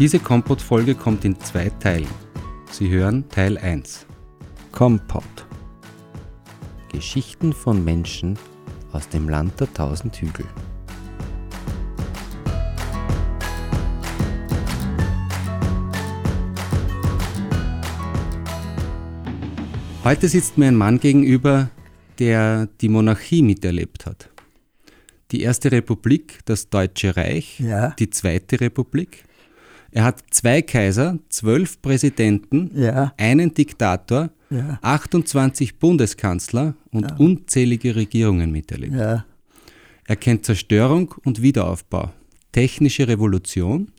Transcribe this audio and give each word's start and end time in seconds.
Diese 0.00 0.18
Kompott-Folge 0.18 0.94
kommt 0.94 1.26
in 1.26 1.38
zwei 1.40 1.68
Teilen. 1.78 2.08
Sie 2.70 2.88
hören 2.88 3.28
Teil 3.28 3.58
1. 3.58 4.06
Kompott. 4.72 5.46
Geschichten 6.90 7.52
von 7.52 7.84
Menschen 7.84 8.38
aus 8.92 9.10
dem 9.10 9.28
Land 9.28 9.60
der 9.60 9.70
tausend 9.74 10.16
Hügel. 10.16 10.46
Heute 20.02 20.28
sitzt 20.28 20.56
mir 20.56 20.68
ein 20.68 20.76
Mann 20.76 20.98
gegenüber, 20.98 21.68
der 22.18 22.68
die 22.80 22.88
Monarchie 22.88 23.42
miterlebt 23.42 24.06
hat. 24.06 24.30
Die 25.30 25.42
Erste 25.42 25.70
Republik, 25.70 26.38
das 26.46 26.70
Deutsche 26.70 27.18
Reich, 27.18 27.60
Ja. 27.60 27.90
die 27.98 28.08
Zweite 28.08 28.62
Republik. 28.62 29.24
Er 29.92 30.04
hat 30.04 30.22
zwei 30.30 30.62
Kaiser, 30.62 31.18
zwölf 31.28 31.80
Präsidenten, 31.82 32.70
Ja. 32.74 33.12
einen 33.16 33.52
Diktator, 33.54 34.30
Ja. 34.50 34.78
28 34.82 35.78
Bundeskanzler 35.78 36.74
und 36.90 37.18
unzählige 37.20 37.96
Regierungen 37.96 38.50
miterlebt. 38.52 38.94
Ja, 38.94 39.24
Er 40.06 40.16
kennt 40.16 40.44
Zerstörung 40.44 41.14
und 41.24 41.40
Wiederaufbau, 41.40 42.12
technische 42.50 43.06
Revolution, 43.06 43.92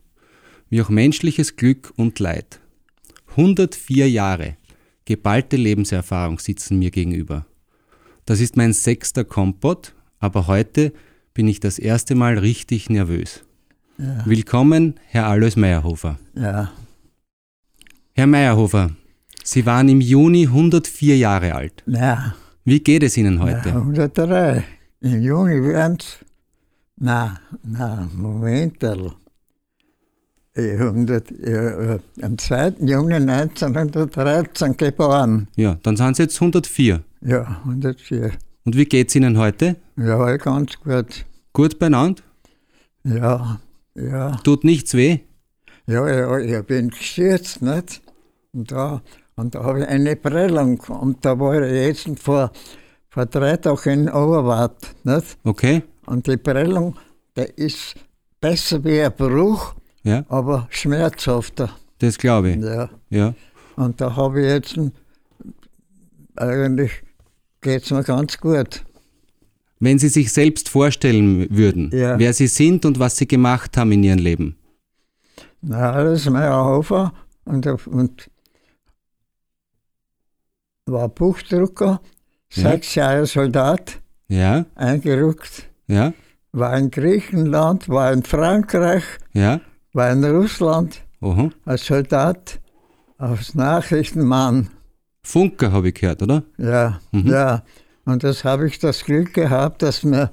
wie 0.70 0.82
auch 0.82 0.90
menschliches 0.90 1.56
Glück 1.56 1.94
und 1.96 2.20
Leid. 2.20 2.60
104 3.38 4.10
Jahre, 4.10 4.58
geballte 5.06 5.56
Lebenserfahrung 5.56 6.38
sitzen 6.40 6.80
mir 6.80 6.92
gegenüber. 6.92 7.46
Das 8.26 8.42
ist 8.42 8.58
mein 8.58 8.74
sechster 8.74 9.24
Kompott, 9.24 9.94
aber 10.20 10.48
heute 10.48 10.92
bin 11.34 11.48
ich 11.48 11.62
das 11.62 11.80
erste 11.80 12.14
Mal 12.16 12.38
richtig 12.38 12.90
nervös. 12.90 13.46
Willkommen, 14.26 14.96
Herr 15.10 15.28
Alois 15.28 15.56
Meyerhofer. 15.56 16.18
ja, 16.36 16.72
Herr 18.14 18.26
Meyerhofer, 18.28 18.90
Sie 19.44 19.66
waren 19.66 19.90
im 19.90 20.02
Juni 20.02 20.46
104 20.48 21.18
Jahre 21.18 21.54
alt. 21.54 21.84
ja. 21.86 22.34
Wie 22.64 22.80
geht 22.80 23.02
es 23.04 23.18
Ihnen 23.18 23.40
heute? 23.40 23.70
103. 23.70 24.64
Im 25.02 25.22
Juni 25.22 25.64
wären's. 25.64 26.18
Na, 26.98 27.40
na, 27.64 28.08
Moment. 28.16 28.84
Ich 30.54 30.80
100, 30.80 31.32
ja, 31.32 31.94
äh, 31.96 32.00
am 32.22 32.38
2. 32.38 32.74
Juni 32.82 33.16
1913 33.16 34.78
geboren. 34.78 35.48
Ja, 35.56 35.78
dann 35.82 35.96
sind 35.98 36.18
Sie 36.18 36.24
jetzt 36.24 36.40
104. 36.40 37.02
Ja, 37.22 37.62
104. 37.66 38.32
Und 38.66 38.76
wie 38.76 38.86
geht's 38.86 39.16
Ihnen 39.16 39.38
heute? 39.40 39.76
Ja, 39.98 40.38
ganz 40.38 40.80
gut. 40.80 41.26
Gut 41.54 41.80
beieinander? 41.80 42.22
Ja, 43.04 43.60
ja. 43.96 44.32
Tut 44.44 44.64
nichts 44.64 44.94
weh? 44.94 45.20
Ja, 45.88 46.08
ja, 46.08 46.38
ich 46.40 46.66
bin 46.66 46.90
gestürzt, 46.90 47.62
nicht? 47.62 48.02
Und 48.54 48.72
da, 48.72 49.02
und 49.36 49.56
da 49.56 49.64
habe 49.64 49.82
ich 49.82 49.88
eine 49.88 50.16
Prellung. 50.16 50.80
Und 50.82 51.26
da 51.26 51.40
war 51.40 51.62
ich 51.62 51.72
jetzt 52.06 52.20
vor, 52.20 52.52
vor 53.10 53.26
drei 53.26 53.58
Tagen 53.58 54.08
in 54.08 54.10
Oberwart, 54.10 54.96
nicht? 55.04 55.38
Okay? 55.44 55.84
Und 56.06 56.28
die 56.28 56.38
Prellung, 56.38 56.96
der 57.36 57.58
ist 57.58 57.96
besser 58.40 58.84
wie 58.84 59.02
ein 59.02 59.12
Bruch, 59.16 59.74
Ja, 60.04 60.24
aber 60.30 60.68
schmerzhafter. 60.70 61.70
das 62.00 62.18
glaube 62.18 62.52
ich. 62.52 62.58
Ja. 62.58 62.90
Ja. 63.10 63.34
Und 63.76 64.00
da 64.02 64.16
habe 64.16 64.42
ich 64.42 64.48
jetzt 64.48 64.78
eigentlich 66.36 66.92
geht 67.62 67.84
es 67.84 67.92
mir 67.92 68.04
ganz 68.04 68.38
gut. 68.40 68.84
Wenn 69.82 69.98
Sie 70.00 70.10
sich 70.10 70.32
selbst 70.32 70.70
vorstellen 70.70 71.48
würden, 71.50 71.90
Ja. 71.92 72.18
wer 72.20 72.34
Sie 72.34 72.48
sind 72.48 72.86
und 72.86 73.00
was 73.00 73.18
Sie 73.18 73.28
gemacht 73.28 73.76
haben 73.78 73.92
in 73.92 74.04
Ihrem 74.04 74.20
Leben. 74.20 74.56
Na, 75.62 75.92
alles 75.92 76.30
Meyerhofer 76.30 77.14
und, 77.46 77.66
und 77.88 78.30
war 80.86 81.10
Buchdrucker, 81.10 82.00
Ja. 82.54 82.72
sechs 82.72 82.96
Jahre 82.96 83.26
Soldat, 83.26 84.00
Ja, 84.28 84.66
eingerückt, 84.76 85.70
ja, 85.88 86.14
war 86.52 86.78
in 86.78 86.90
Griechenland, 86.92 87.90
war 87.90 88.12
in 88.14 88.24
Frankreich, 88.24 89.04
ja. 89.34 89.62
war 89.94 90.12
in 90.12 90.24
Russland 90.24 91.02
Oho. 91.22 91.52
als 91.66 91.86
Soldat, 91.86 92.60
als 93.18 93.56
Nachrichtenmann. 93.56 94.70
Funker 95.24 95.72
habe 95.72 95.90
ich 95.90 95.96
gehört, 95.96 96.22
oder? 96.24 96.44
Ja, 96.58 97.00
Mhm. 97.12 97.28
ja. 97.28 97.64
Und 98.06 98.24
das 98.24 98.44
habe 98.44 98.68
ich 98.68 98.80
das 98.80 99.04
Glück 99.04 99.34
gehabt, 99.34 99.82
dass 99.82 100.04
mir, 100.04 100.32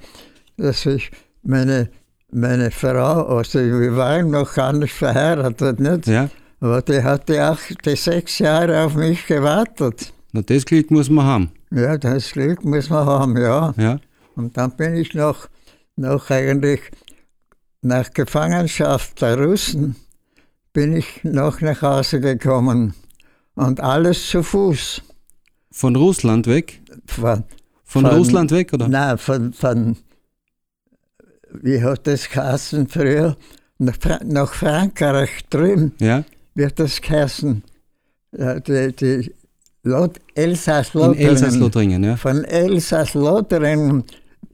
dass 0.57 0.87
ich 0.87 1.11
meine, 1.43 1.91
meine 2.31 2.71
Frau, 2.71 3.37
also 3.37 3.59
wir 3.59 3.97
waren 3.97 4.31
noch 4.31 4.55
gar 4.55 4.73
nicht 4.73 4.93
verheiratet, 4.93 5.81
nicht? 5.81 6.07
Ja. 6.07 6.31
Aber 6.61 6.83
die 6.83 7.03
hat 7.03 7.29
die, 7.29 7.39
acht, 7.39 7.85
die 7.85 7.97
sechs 7.97 8.39
Jahre 8.39 8.85
auf 8.85 8.95
mich 8.95 9.27
gewartet. 9.27 10.13
Na, 10.33 10.43
das 10.43 10.65
Glück 10.65 10.91
muss 10.91 11.09
man 11.09 11.25
haben. 11.25 11.53
Ja, 11.71 11.97
das 11.97 12.33
Glück 12.33 12.65
muss 12.65 12.91
man 12.91 13.07
haben, 13.07 13.37
ja. 13.37 13.75
Ja. 13.77 14.01
Und 14.35 14.57
dann 14.57 14.77
bin 14.77 14.95
ich 14.95 15.15
noch, 15.15 15.49
noch 15.97 16.31
eigentlich 16.31 16.81
nach 17.83 18.13
Gefangenschaft 18.13 19.21
der 19.23 19.39
Russen, 19.39 19.97
bin 20.73 20.97
ich 20.97 21.23
noch 21.23 21.61
nach 21.61 21.83
Hause 21.83 22.21
gekommen. 22.21 22.95
Und 23.55 23.81
alles 23.81 24.29
zu 24.29 24.43
Fuß. 24.43 25.03
Von 25.71 25.97
Russland 25.97 26.47
weg? 26.47 26.81
Von, 27.07 27.45
Von, 27.91 28.03
Von- 28.05 28.17
Russland 28.17 28.51
weg, 28.51 28.71
oder? 28.75 28.87
Nein, 28.87 29.17
von, 29.17 29.55
von, 29.55 29.97
wie 31.63 31.83
hat 31.83 32.07
das 32.07 32.29
geheißen 32.29 32.87
früher? 32.87 33.35
Nach, 33.79 33.97
Fra 33.99 34.21
nach 34.25 34.53
Frankreich 34.53 35.31
drüben 35.49 35.93
Ja. 35.99 36.23
wird 36.55 36.79
das 36.79 37.01
geheißen. 37.01 37.63
Ja, 38.37 38.61
die, 38.61 38.93
die 38.95 39.35
Lot 39.85 40.19
In 40.35 40.43
Elsass-Lothringen. 40.43 41.29
Elsass-Lothringen, 41.29 42.05
ja. 42.05 42.17
Von 42.17 42.45
Elsass-Lothringen 42.45 44.05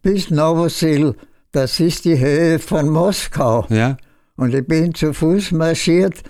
bis 0.01 0.31
Novosil, 0.31 1.17
das 1.51 1.81
ist 1.81 2.05
die 2.05 2.17
Höhe 2.19 2.61
von 2.61 2.89
Moskau. 2.89 3.67
Ja. 3.69 3.97
Und 4.37 4.55
ich 4.55 4.65
bin 4.65 4.95
zu 4.95 5.13
Fuß 5.13 5.51
marschiert 5.53 6.23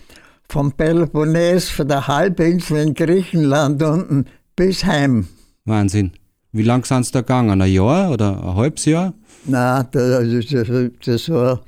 vom 0.48 0.72
Peloponnes, 0.72 1.68
von 1.68 1.86
der 1.88 2.06
Halbinsel 2.08 2.78
in 2.78 2.94
Griechenland 2.94 3.82
unten 3.82 4.24
bis 4.56 4.84
heim. 4.86 5.28
Wahnsinn. 5.66 6.12
Wie 6.54 6.62
lang 6.62 6.84
sind 6.84 7.04
Sie 7.04 7.10
da 7.10 7.22
gegangen? 7.22 7.60
Ein 7.60 7.68
Jahr 7.72 8.12
oder 8.12 8.40
ein 8.40 8.54
halbes 8.54 8.84
Jahr? 8.84 9.12
Nein, 9.44 9.88
das, 9.90 10.24
das, 11.04 11.28
war 11.28 11.60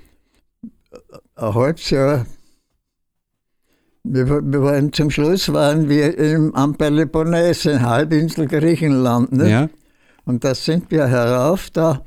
ein 1.34 1.54
halbes 1.54 1.90
Jahr. 1.90 2.24
Wir, 4.04 4.28
wir 4.28 4.62
waren 4.62 4.92
zum 4.92 5.10
Schluss 5.10 5.52
waren 5.52 5.88
wir 5.88 6.16
im, 6.16 6.54
am 6.54 6.76
Peloponnes, 6.76 7.66
in 7.66 7.82
Halbinsel 7.82 8.46
Griechenland. 8.46 9.32
Nicht? 9.32 9.50
Ja. 9.50 9.68
Und 10.24 10.44
da 10.44 10.54
sind 10.54 10.88
wir 10.92 11.08
herauf 11.08 11.68
da 11.70 12.04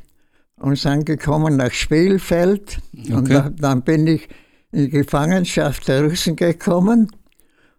und 0.56 0.78
sind 0.78 1.06
gekommen 1.06 1.57
nach 1.57 1.73
Spielfeld. 1.73 2.79
Und 3.09 3.25
Okay. 3.25 3.34
da, 3.34 3.50
dann 3.50 3.81
bin 3.81 4.07
ich 4.07 4.29
in 4.72 4.85
die 4.85 4.90
Gefangenschaft 4.90 5.85
der 5.90 6.06
Russen 6.06 6.38
gekommen. 6.38 7.11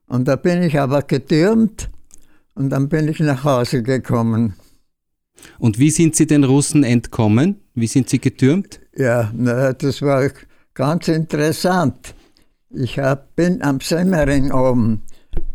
Und 0.09 0.29
da 0.29 0.37
bin 0.37 0.63
ich 0.63 0.79
aber 0.79 1.01
getürmt. 1.01 1.89
Und 2.55 2.69
dann 2.69 2.91
bin 2.91 3.09
ich 3.09 3.19
nach 3.21 3.45
Hause 3.45 3.83
gekommen. 3.83 4.57
Und 5.59 5.79
wie 5.79 5.91
sind 5.91 6.17
Sie 6.17 6.27
den 6.27 6.45
Russen 6.45 6.85
entkommen? 6.85 7.57
Wie 7.75 7.87
sind 7.87 8.09
Sie 8.09 8.19
getürmt? 8.21 8.81
Ja, 8.97 9.31
na, 9.35 9.73
das 9.73 10.03
war 10.03 10.29
ganz 10.75 11.09
interessant. 11.09 12.15
Ich 12.71 12.99
hab, 12.99 13.35
bin 13.37 13.63
am 13.63 13.81
Semmering 13.81 14.53
oben. 14.53 15.03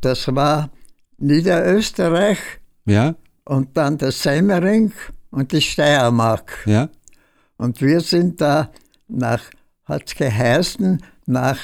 Das 0.02 0.28
war 0.36 0.70
Niederösterreich 1.18 2.40
Ja. 2.86 3.16
und 3.46 3.76
dann 3.78 3.98
der 3.98 4.12
Semmering 4.12 4.92
und 5.32 5.52
die 5.52 5.62
Steiermark. 5.62 6.52
Ja. 6.66 6.90
Und 7.58 7.82
wir 7.82 8.02
sind 8.02 8.42
da 8.42 8.72
nach, 9.08 9.42
hat 9.86 10.04
es 10.08 10.16
geheißen, 10.16 11.02
nach 11.26 11.58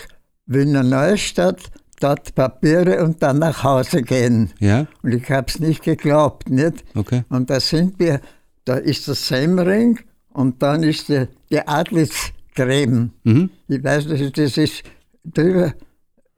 Wiener 0.45 0.83
Neustadt, 0.83 1.71
dort 2.03 2.35
Papiere 2.35 3.03
und 3.03 3.21
dann 3.23 3.39
nach 3.39 3.63
Hause 3.63 4.01
gehen. 4.01 4.51
Ja. 4.59 4.87
Und 5.03 5.13
ich 5.13 5.29
habe 5.29 5.47
es 5.47 5.59
nicht 5.59 5.83
geglaubt, 5.83 6.49
nicht? 6.49 6.83
Okay. 6.95 7.23
Und 7.29 7.49
da 7.49 7.59
sind 7.59 7.99
wir, 7.99 8.21
da 8.65 8.75
ist 8.75 9.07
der 9.07 9.15
Semmering 9.15 9.99
und 10.33 10.61
dann 10.61 10.83
ist 10.83 11.09
die, 11.09 11.27
die 11.49 11.59
Adelsgräben. 11.67 13.13
Mhm. 13.23 13.49
Ich 13.67 13.83
weiß 13.83 14.05
nicht, 14.07 14.37
das 14.37 14.57
ist 14.57 14.83
drüber, 15.23 15.73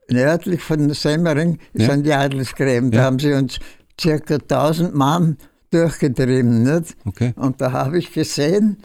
nördlich 0.09 0.61
von 0.61 0.93
Semmering 0.93 1.59
Ja. 1.73 1.91
sind 1.91 2.05
die 2.05 2.13
Adelsgräben. 2.13 2.91
Da 2.91 2.99
Ja. 2.99 3.03
haben 3.05 3.19
sie 3.19 3.33
uns 3.33 3.59
circa 3.99 4.37
1000 4.39 4.93
Mann 4.95 5.37
durchgetrieben. 5.71 6.63
Nicht? 6.63 6.95
Okay. 7.05 7.33
Und 7.35 7.61
da 7.61 7.71
habe 7.71 7.97
ich 7.97 8.11
gesehen, 8.13 8.77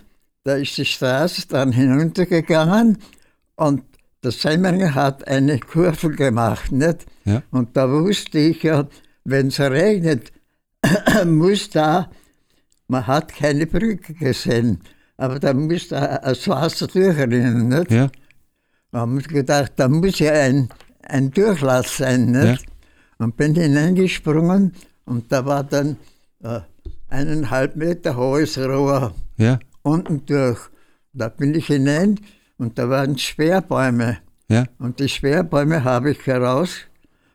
da 0.44 0.54
ist 0.54 0.76
die 0.78 0.84
Straße 0.84 1.46
dann 1.48 1.72
hinuntergegangen 1.72 2.98
und 3.56 3.82
der 4.22 4.32
Semmeringer 4.32 4.94
hat 4.94 5.26
eine 5.28 5.58
Kurve 5.60 6.10
gemacht. 6.10 6.72
Nicht? 6.72 7.06
Ja. 7.24 7.42
Und 7.50 7.76
da 7.76 7.90
wusste 7.90 8.38
ich 8.38 8.62
ja, 8.62 8.88
wenn 9.24 9.48
es 9.48 9.60
regnet, 9.60 10.32
muss 11.26 11.70
da, 11.70 12.10
man 12.88 13.06
hat 13.06 13.34
keine 13.34 13.66
Brücke 13.66 14.14
gesehen, 14.14 14.80
aber 15.16 15.38
da 15.38 15.52
muss 15.52 15.88
da 15.88 16.18
das 16.18 16.46
Wasser 16.48 16.86
durchrinnen. 16.86 17.68
Nicht? 17.68 17.90
Ja. 17.90 18.08
Da 18.90 19.00
haben 19.00 19.16
wir 19.20 19.26
gedacht, 19.26 19.72
da 19.76 19.88
muss 19.88 20.18
ja 20.18 20.32
ein, 20.32 20.68
ein 21.02 21.30
Durchlass 21.30 21.98
sein. 21.98 22.30
Nicht? 22.30 22.64
Und 23.18 23.36
bin 23.36 23.54
hineingesprungen 23.54 24.72
und 25.04 25.30
da 25.32 25.44
war 25.44 25.64
dann 25.64 25.96
äh, 26.42 26.60
eineinhalb 27.08 27.76
Meter 27.76 28.16
hohes 28.16 28.56
Rohr 28.58 29.14
Ja. 29.36 29.58
unten 29.82 30.24
durch. 30.26 30.58
Da 31.12 31.28
bin 31.28 31.54
ich 31.54 31.66
hinein 31.66 32.20
und 32.58 32.78
da 32.78 32.88
waren 32.90 33.16
Sperrbäume. 33.18 34.18
Ja. 34.48 34.64
Und 34.78 35.00
die 35.00 35.08
Sperrbäume 35.08 35.84
habe 35.84 36.10
ich 36.12 36.26
heraus 36.26 36.70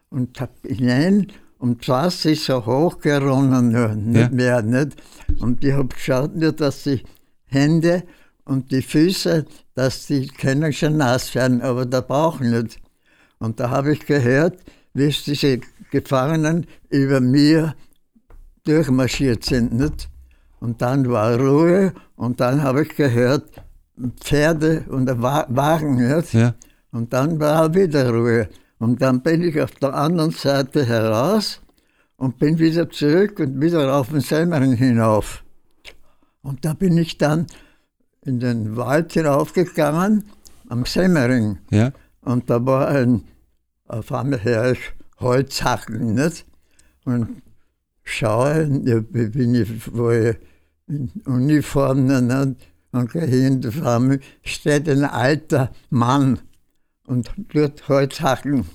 und 0.09 0.39
hab 0.39 0.51
hinein 0.65 1.27
und 1.57 1.87
Wasser 1.87 2.31
ist 2.31 2.45
so 2.45 2.65
hochgeronnen, 2.65 3.71
nur, 3.71 3.95
nicht 3.95 4.19
Ja. 4.19 4.29
mehr. 4.29 4.61
Nicht? 4.61 5.01
Und 5.39 5.63
ich 5.63 5.73
habe 5.73 5.87
geschaut, 5.87 6.35
nur, 6.35 6.51
dass 6.51 6.83
die 6.83 7.03
Hände 7.45 8.03
und 8.45 8.71
die 8.71 8.81
Füße, 8.81 9.45
dass 9.73 10.07
die 10.07 10.27
können 10.27 10.73
schon 10.73 10.97
nass 10.97 11.33
werden, 11.35 11.61
aber 11.61 11.85
der 11.85 12.01
Bauch 12.01 12.39
nicht. 12.41 12.79
Und 13.39 13.59
da 13.59 13.69
habe 13.69 13.93
ich 13.93 14.05
gehört, 14.05 14.57
wie 14.93 15.05
es 15.05 15.23
diese 15.23 15.59
Gefangenen 15.91 16.65
über 16.89 17.21
mir 17.21 17.75
durchmarschiert 18.65 19.43
sind. 19.45 19.73
Nicht? 19.73 20.09
Und 20.59 20.81
dann 20.81 21.09
war 21.09 21.37
Ruhe 21.39 21.93
und 22.15 22.39
dann 22.39 22.61
habe 22.63 22.83
ich 22.83 22.95
gehört, 22.95 23.49
Pferde 24.19 24.85
und 24.89 25.05
der 25.05 25.21
Wa- 25.21 25.45
Wagen. 25.49 25.95
Nicht? 25.95 26.33
Ja. 26.33 26.55
Und 26.91 27.13
dann 27.13 27.39
war 27.39 27.73
wieder 27.73 28.09
Ruhe. 28.09 28.49
Und 28.79 29.01
dann 29.01 29.21
bin 29.21 29.41
ich 29.43 29.59
auf 29.61 29.71
der 29.75 29.93
anderen 29.93 30.31
Seite 30.31 30.85
heraus 30.85 31.61
und 32.17 32.37
bin 32.39 32.59
wieder 32.59 32.89
zurück 32.89 33.39
und 33.39 33.61
wieder 33.61 33.95
auf 33.95 34.09
den 34.09 34.19
Semmering 34.19 34.73
hinauf. 34.73 35.43
Und 36.41 36.65
da 36.65 36.73
bin 36.73 36.97
ich 36.97 37.17
dann 37.17 37.47
in 38.21 38.39
den 38.39 38.75
Wald 38.75 39.13
hinaufgegangen, 39.13 40.25
am 40.69 40.85
Semmering. 40.85 41.59
Ja. 41.71 41.91
Und 42.21 42.49
da 42.49 42.65
war 42.65 42.87
ein, 42.89 43.23
auf 43.87 44.11
einmal 44.11 44.39
her 44.39 44.71
ich 44.71 44.93
Holzhackeln, 45.19 46.15
nicht? 46.15 46.45
Und 47.05 47.41
schaue, 48.03 48.65
bin 48.65 49.55
ich, 49.55 49.95
wo 49.95 50.09
ich 50.11 50.35
in 50.87 51.09
Uniform 51.25 52.05
nicht? 52.05 52.72
Und 52.93 53.11
hin, 53.11 53.61
auf 53.67 53.85
einmal 53.85 54.19
steht 54.43 54.87
ein 54.87 55.03
alter 55.03 55.71
Mann 55.89 56.39
und 57.05 57.29
tut 57.49 57.87
Holzhackeln 57.89 58.65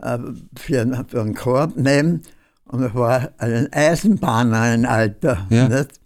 äh, 0.00 0.18
für, 0.56 0.80
einen- 0.80 1.06
für 1.06 1.20
einen 1.20 1.34
Korb 1.34 1.76
nehmen. 1.76 2.22
Und 2.64 2.82
es 2.82 2.94
war 2.94 3.30
ein 3.38 3.72
Eisenbahner, 3.72 4.60
ein 4.60 4.86
alter. 4.86 5.46
Ja. 5.50 5.68
Nicht? 5.68 6.00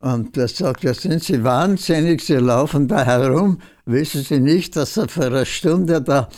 Und 0.00 0.36
der 0.36 0.48
sagt, 0.48 0.82
ja, 0.82 0.92
sind 0.94 1.22
Sie 1.22 1.44
wahnsinnig, 1.44 2.24
Sie 2.24 2.34
laufen 2.34 2.88
da 2.88 3.04
herum, 3.04 3.58
wissen 3.86 4.22
Sie 4.22 4.40
nicht, 4.40 4.74
dass 4.74 4.96
er 4.96 5.08
für 5.08 5.26
eine 5.26 5.46
Stunde 5.46 6.02
da, 6.02 6.28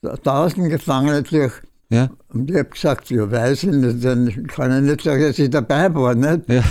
da 0.00 0.16
tausend 0.16 0.70
Gefangene 0.70 1.22
durch. 1.22 1.52
Ja. 1.90 2.08
Und 2.28 2.48
ich 2.50 2.56
habe 2.56 2.68
gesagt, 2.70 3.10
ja, 3.10 3.30
weiß 3.30 3.64
ich 3.64 3.70
nicht, 3.70 4.04
dann 4.04 4.46
kann 4.46 4.72
ich 4.84 4.90
nicht 4.90 5.02
sagen, 5.02 5.22
dass 5.22 5.38
ich 5.38 5.50
dabei 5.50 5.92
war. 5.94 6.14
Nicht? 6.14 6.48
Ja. 6.48 6.62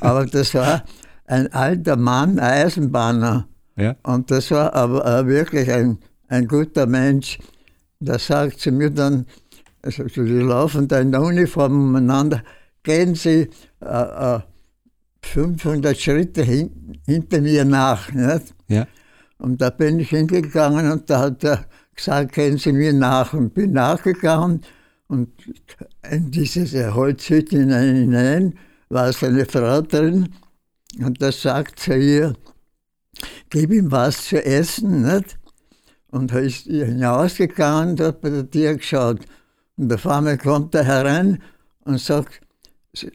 Aber 0.00 0.26
das 0.26 0.52
war 0.54 0.82
ein 1.26 1.52
alter 1.52 1.96
Mann, 1.96 2.38
ein 2.38 2.66
Eisenbahner. 2.66 3.48
Ja. 3.76 3.96
Und 4.02 4.30
das 4.30 4.50
war 4.50 4.74
aber 4.74 5.26
wirklich 5.26 5.70
ein, 5.70 5.98
ein 6.28 6.46
guter 6.46 6.86
Mensch. 6.86 7.38
Der 8.00 8.18
sagt 8.18 8.60
zu 8.60 8.70
mir 8.70 8.90
dann, 8.90 9.26
also 9.82 10.04
die 10.04 10.20
laufen 10.20 10.88
da 10.88 11.00
in 11.00 11.12
der 11.12 11.22
Uniform 11.22 11.72
umeinander, 11.72 12.42
gehen 12.82 13.14
Sie 13.14 13.48
äh, 13.80 14.36
äh, 14.36 14.40
500 15.22 15.98
Schritte 15.98 16.42
hin, 16.42 17.00
hinter 17.06 17.40
mir 17.40 17.64
nach. 17.64 18.12
Nicht? 18.12 18.54
Ja. 18.68 18.86
Und 19.38 19.60
da 19.60 19.70
bin 19.70 19.98
ich 20.00 20.10
hingegangen 20.10 20.90
und 20.90 21.08
da 21.10 21.20
hat 21.20 21.44
er 21.44 21.64
gesagt, 21.94 22.32
gehen 22.32 22.58
Sie 22.58 22.72
mir 22.72 22.92
nach. 22.92 23.32
Und 23.32 23.54
bin 23.54 23.72
nachgegangen 23.72 24.60
und 25.08 25.30
in 26.10 26.30
diese 26.30 26.94
Holzhütte 26.94 27.58
hinein 27.58 28.54
war 28.88 29.12
seine 29.12 29.44
Frau 29.46 29.80
drin 29.80 30.28
und 31.02 31.20
da 31.22 31.32
sagt 31.32 31.80
zu 31.80 31.96
ihr, 31.96 32.34
gib 33.50 33.72
ihm 33.72 33.90
was 33.90 34.26
zu 34.26 34.44
essen, 34.44 35.02
nicht? 35.02 35.38
Und 36.10 36.32
er 36.32 36.40
ist 36.42 36.64
hinausgegangen 36.66 37.90
und 37.90 38.00
hat 38.00 38.20
bei 38.20 38.30
der 38.30 38.48
Tür 38.50 38.74
geschaut. 38.76 39.20
Und 39.76 39.92
auf 39.92 40.06
einmal 40.06 40.38
kommt 40.38 40.74
er 40.74 40.84
herein 40.84 41.42
und 41.84 41.98
sagt, 42.00 42.40
"S- 42.92 43.06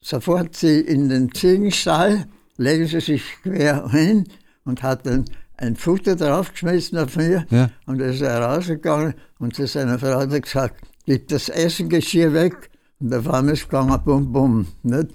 sofort 0.00 0.54
Sie 0.54 0.80
in 0.80 1.08
den 1.08 1.32
Ziegenstall, 1.32 2.26
legen 2.56 2.86
Sie 2.86 3.00
sich 3.00 3.22
quer 3.42 3.88
hin 3.90 4.24
und 4.64 4.82
hat 4.82 5.06
dann 5.06 5.24
ein 5.56 5.74
Futter 5.74 6.14
draufgeschmissen 6.14 6.98
auf 6.98 7.16
mir. 7.16 7.44
Ja. 7.50 7.70
Und 7.86 8.00
er 8.00 8.10
ist 8.12 8.20
herausgegangen 8.20 9.14
und 9.40 9.56
zu 9.56 9.66
seiner 9.66 9.98
Frau 9.98 10.20
hat 10.20 10.42
gesagt, 10.42 10.76
gib 11.04 11.26
das 11.28 11.48
Essengeschirr 11.48 12.32
weg. 12.32 12.70
Und 13.00 13.12
auf 13.12 13.28
einmal 13.28 13.54
ist 13.54 13.62
es 13.62 13.68
gegangen, 13.68 14.00
bum, 14.04 14.32
bum. 14.32 14.66
Nicht? 14.84 15.08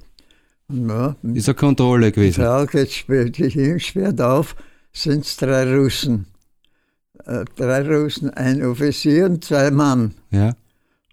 Ja, 0.71 1.15
Ist 1.33 1.49
eine 1.49 1.55
Kontrolle 1.55 2.11
gewesen. 2.11 2.41
Sperrt, 2.87 3.37
die 3.37 3.79
sperrt 3.79 4.21
auf, 4.21 4.55
sind 4.91 5.25
es 5.25 5.37
drei 5.37 5.75
Russen. 5.75 6.25
Äh, 7.25 7.45
drei 7.55 7.81
Russen, 7.81 8.29
ein 8.31 8.63
Offizier 8.65 9.25
und 9.25 9.43
zwei 9.43 9.69
Mann. 9.71 10.13
Ja. 10.31 10.55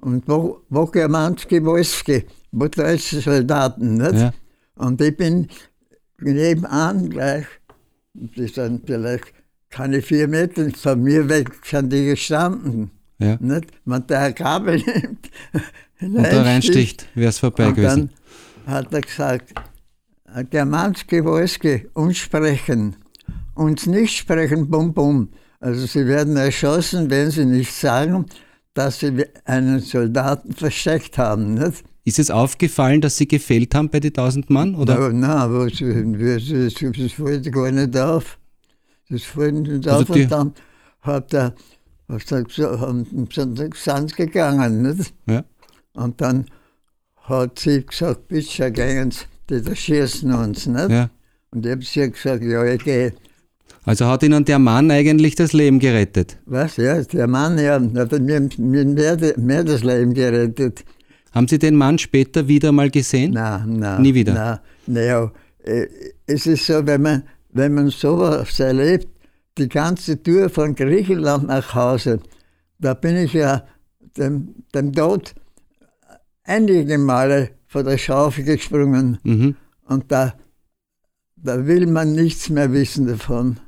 Und 0.00 0.26
Wo- 0.28 0.60
Wokermanski 0.70 1.64
Wolski, 1.64 2.24
wo 2.52 2.68
deutsche 2.68 3.20
Soldaten. 3.20 3.94
Nicht? 3.98 4.14
Ja. 4.14 4.32
Und 4.76 5.00
ich 5.02 5.16
bin 5.16 5.48
nebenan 6.18 7.10
gleich, 7.10 7.46
die 8.14 8.46
sind 8.48 8.86
vielleicht 8.86 9.32
keine 9.68 10.00
vier 10.02 10.26
Meter 10.26 10.68
von 10.70 11.02
mir 11.02 11.28
weg, 11.28 11.50
sind 11.64 11.92
die 11.92 12.06
gestanden. 12.06 12.90
Ja. 13.18 13.36
Nicht? 13.40 13.66
Wenn 13.84 14.06
der 14.06 14.32
Kabel 14.32 14.76
nimmt, 14.78 15.30
Und 16.00 16.14
da 16.22 16.42
reinsticht, 16.42 17.06
wäre 17.14 17.28
es 17.28 17.38
vorbei 17.38 17.72
gewesen. 17.72 18.08
Hat 18.70 18.92
er 18.92 19.00
gesagt, 19.00 19.54
Germanski 20.50 21.24
Wolski, 21.24 21.88
uns 21.94 22.18
sprechen, 22.18 22.96
uns 23.54 23.86
nicht 23.86 24.16
sprechen, 24.16 24.70
bum 24.70 24.94
bum. 24.94 25.28
Also 25.58 25.86
sie 25.86 26.06
werden 26.06 26.36
erschossen, 26.36 27.10
wenn 27.10 27.30
sie 27.30 27.44
nicht 27.44 27.72
sagen, 27.72 28.26
dass 28.74 29.00
sie 29.00 29.26
einen 29.44 29.80
Soldaten 29.80 30.52
versteckt 30.52 31.18
haben. 31.18 31.54
Nicht? 31.54 31.84
Ist 32.04 32.18
es 32.18 32.30
aufgefallen, 32.30 33.00
dass 33.00 33.18
Sie 33.18 33.28
gefehlt 33.28 33.74
haben 33.74 33.90
bei 33.90 34.00
den 34.00 34.10
1000 34.10 34.48
Mann? 34.48 34.74
Oder? 34.74 35.12
Nein, 35.12 35.24
aber 35.24 35.66
das, 35.66 35.78
das 35.78 37.12
fällt 37.12 37.52
gar 37.52 37.70
nicht 37.70 37.96
auf. 37.98 38.38
Das 39.10 39.22
fällt 39.22 39.54
nicht 39.54 39.86
Also 39.86 40.02
auf. 40.02 40.10
Und 40.10 40.30
dann 40.30 40.54
hat 41.02 41.34
er, 41.34 41.54
hat 42.08 42.32
er 42.32 42.44
sind 43.74 44.10
sie 44.10 44.16
gegangen. 44.16 44.82
Nicht? 44.82 45.12
Ja. 45.26 45.44
Und 45.92 46.20
dann 46.20 46.46
hat 47.30 47.58
sie 47.58 47.84
gesagt, 47.84 48.28
bitte 48.28 48.70
gehen 48.70 49.10
Sie, 49.10 49.24
die 49.48 49.62
da 49.62 49.74
schießen 49.74 50.32
uns. 50.32 50.66
Nicht? 50.66 50.90
Ja. 50.90 51.10
Und 51.50 51.64
ich 51.64 51.72
habe 51.72 51.82
sie 51.82 52.10
gesagt, 52.10 52.42
ja, 52.44 52.64
ich 52.64 52.84
gehe. 52.84 53.12
Also 53.84 54.06
hat 54.06 54.22
Ihnen 54.22 54.44
der 54.44 54.58
Mann 54.58 54.90
eigentlich 54.90 55.34
das 55.34 55.52
Leben 55.52 55.78
gerettet. 55.78 56.36
Was, 56.46 56.76
ja, 56.76 57.02
der 57.02 57.26
Mann, 57.26 57.58
ja, 57.58 57.80
hat 57.96 58.12
mir, 58.20 58.48
mir 58.58 58.84
mehr, 58.84 59.16
mehr 59.36 59.64
das 59.64 59.82
Leben 59.82 60.12
gerettet. 60.12 60.84
Haben 61.32 61.48
Sie 61.48 61.58
den 61.58 61.76
Mann 61.76 61.98
später 61.98 62.46
wieder 62.46 62.72
mal 62.72 62.90
gesehen? 62.90 63.32
Nein, 63.32 63.78
nein. 63.78 64.02
Nie 64.02 64.14
wieder? 64.14 64.34
Nein, 64.34 64.58
naja, 64.86 65.32
äh, 65.64 65.86
es 66.26 66.46
ist 66.46 66.66
so, 66.66 66.86
wenn 66.86 67.02
man, 67.02 67.22
wenn 67.52 67.74
man 67.74 67.90
sowas 67.90 68.60
erlebt, 68.60 69.08
die 69.56 69.68
ganze 69.68 70.22
Tour 70.22 70.48
von 70.48 70.74
Griechenland 70.74 71.46
nach 71.46 71.74
Hause, 71.74 72.20
da 72.78 72.94
bin 72.94 73.16
ich 73.16 73.32
ja 73.32 73.64
dem, 74.16 74.54
dem 74.74 74.92
Tod 74.92 75.34
einige 76.50 76.98
Male 76.98 77.50
von 77.66 77.84
der 77.84 77.98
Schaufel 77.98 78.44
gesprungen 78.44 79.18
Mhm. 79.22 79.56
und 79.84 80.10
da, 80.12 80.34
da 81.36 81.66
will 81.66 81.86
man 81.86 82.12
nichts 82.12 82.48
mehr 82.50 82.72
wissen 82.72 83.06
davon. 83.06 83.60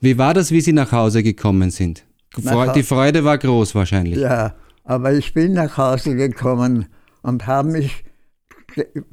Wie 0.00 0.18
war 0.18 0.34
das, 0.34 0.50
wie 0.50 0.60
Sie 0.60 0.72
nach 0.72 0.90
Hause 0.92 1.22
gekommen 1.22 1.70
sind? 1.70 2.04
Nach- 2.42 2.72
Die 2.72 2.82
Freude 2.82 3.24
war 3.24 3.38
groß 3.38 3.74
wahrscheinlich. 3.74 4.18
Ja, 4.18 4.54
aber 4.84 5.12
ich 5.12 5.32
bin 5.32 5.52
nach 5.52 5.76
Hause 5.76 6.16
gekommen 6.16 6.86
und 7.22 7.46
habe 7.46 7.68
mich 7.70 8.04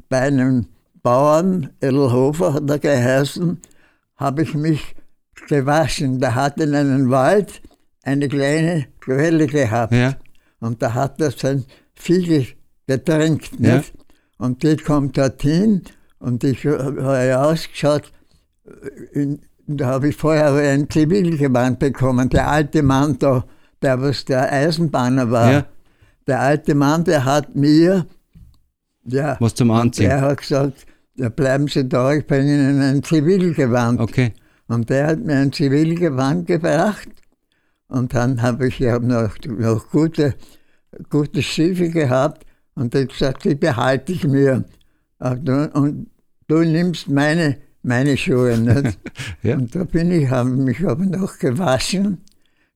bei 0.10 0.20
einem 0.22 0.66
Bauern, 1.04 1.70
Edelhofer 1.82 2.54
hat 2.56 2.70
er 2.70 2.80
geheißen, 2.80 3.60
habe 4.16 4.44
ich 4.44 4.54
mich 4.54 4.96
gewaschen. 5.48 6.20
Der 6.20 6.34
hat 6.36 6.60
in 6.60 6.74
einem 6.76 7.10
Wald 7.10 7.62
eine 8.04 8.28
kleine 8.28 8.88
Quelle 9.00 9.48
gehabt 9.48 9.94
Ja. 9.94 10.16
und 10.60 10.82
da 10.82 10.94
hat 10.94 11.22
er 11.22 11.32
sein 11.32 11.66
Vieh 11.94 12.48
getränkt. 12.90 13.52
Ja. 13.60 13.78
Nicht? 13.78 13.94
Und 14.38 14.64
die 14.64 14.76
kommt 14.78 15.18
dorthin 15.18 15.84
und 16.20 16.44
ich 16.44 16.66
habe 16.66 17.40
ausgeschaut, 17.40 18.12
in, 19.14 19.40
da 19.68 19.86
habe 19.88 20.10
ich 20.10 20.16
vorher 20.16 20.54
ein 20.54 20.90
Zivilgewand 20.90 21.80
bekommen. 21.80 22.30
Der 22.30 22.50
alte 22.50 22.82
Mann 22.82 23.18
da, 23.20 23.46
der 23.82 24.02
was 24.02 24.26
der 24.26 24.52
Eisenbahner 24.52 25.30
war, 25.30 25.52
Ja. 25.52 25.66
der 26.28 26.40
alte 26.40 26.74
Mann, 26.76 27.04
der 27.04 27.26
hat 27.26 27.56
mir, 27.56 28.06
ja, 29.06 29.38
Was 29.40 29.56
zum 29.56 29.72
Anziehen. 29.72 30.10
der 30.10 30.22
hat 30.22 30.38
gesagt, 30.40 30.86
ja, 31.16 31.30
bleiben 31.30 31.68
Sie 31.68 31.88
da, 31.88 32.14
ich 32.14 32.26
bringe 32.26 32.54
Ihnen 32.54 32.82
ein 32.82 33.04
Zivilgewand. 33.04 34.00
Okay. 34.00 34.34
Und 34.68 34.90
der 34.90 35.08
hat 35.08 35.20
mir 35.20 35.36
ein 35.38 35.52
Zivilgewand 35.52 36.48
gebracht 36.48 37.10
Und 37.88 38.14
dann 38.14 38.42
habe 38.42 38.68
ich 38.68 38.78
ja 38.80 39.00
noch, 39.00 39.34
noch 39.46 39.90
gute, 39.90 40.36
gute 41.10 41.42
Stiefel 41.42 41.90
gehabt 41.92 42.46
und 42.80 42.96
er 42.96 43.02
hat 43.02 43.10
gesagt, 43.10 43.44
die 43.44 43.56
behalte 43.56 44.14
ich 44.14 44.24
mir. 44.24 44.64
Und 45.20 46.08
du 46.48 46.60
nimmst 46.60 47.10
meine, 47.10 47.58
meine 47.84 48.16
Schuhe. 48.16 48.58
Nicht? 48.58 48.98
ja. 49.44 49.58
Und 49.58 49.76
da 49.76 49.84
bin 49.84 50.12
ich, 50.12 50.30
habe 50.30 50.50
mich 50.50 50.88
aber 50.88 51.06
noch 51.06 51.38
gewaschen, 51.40 52.20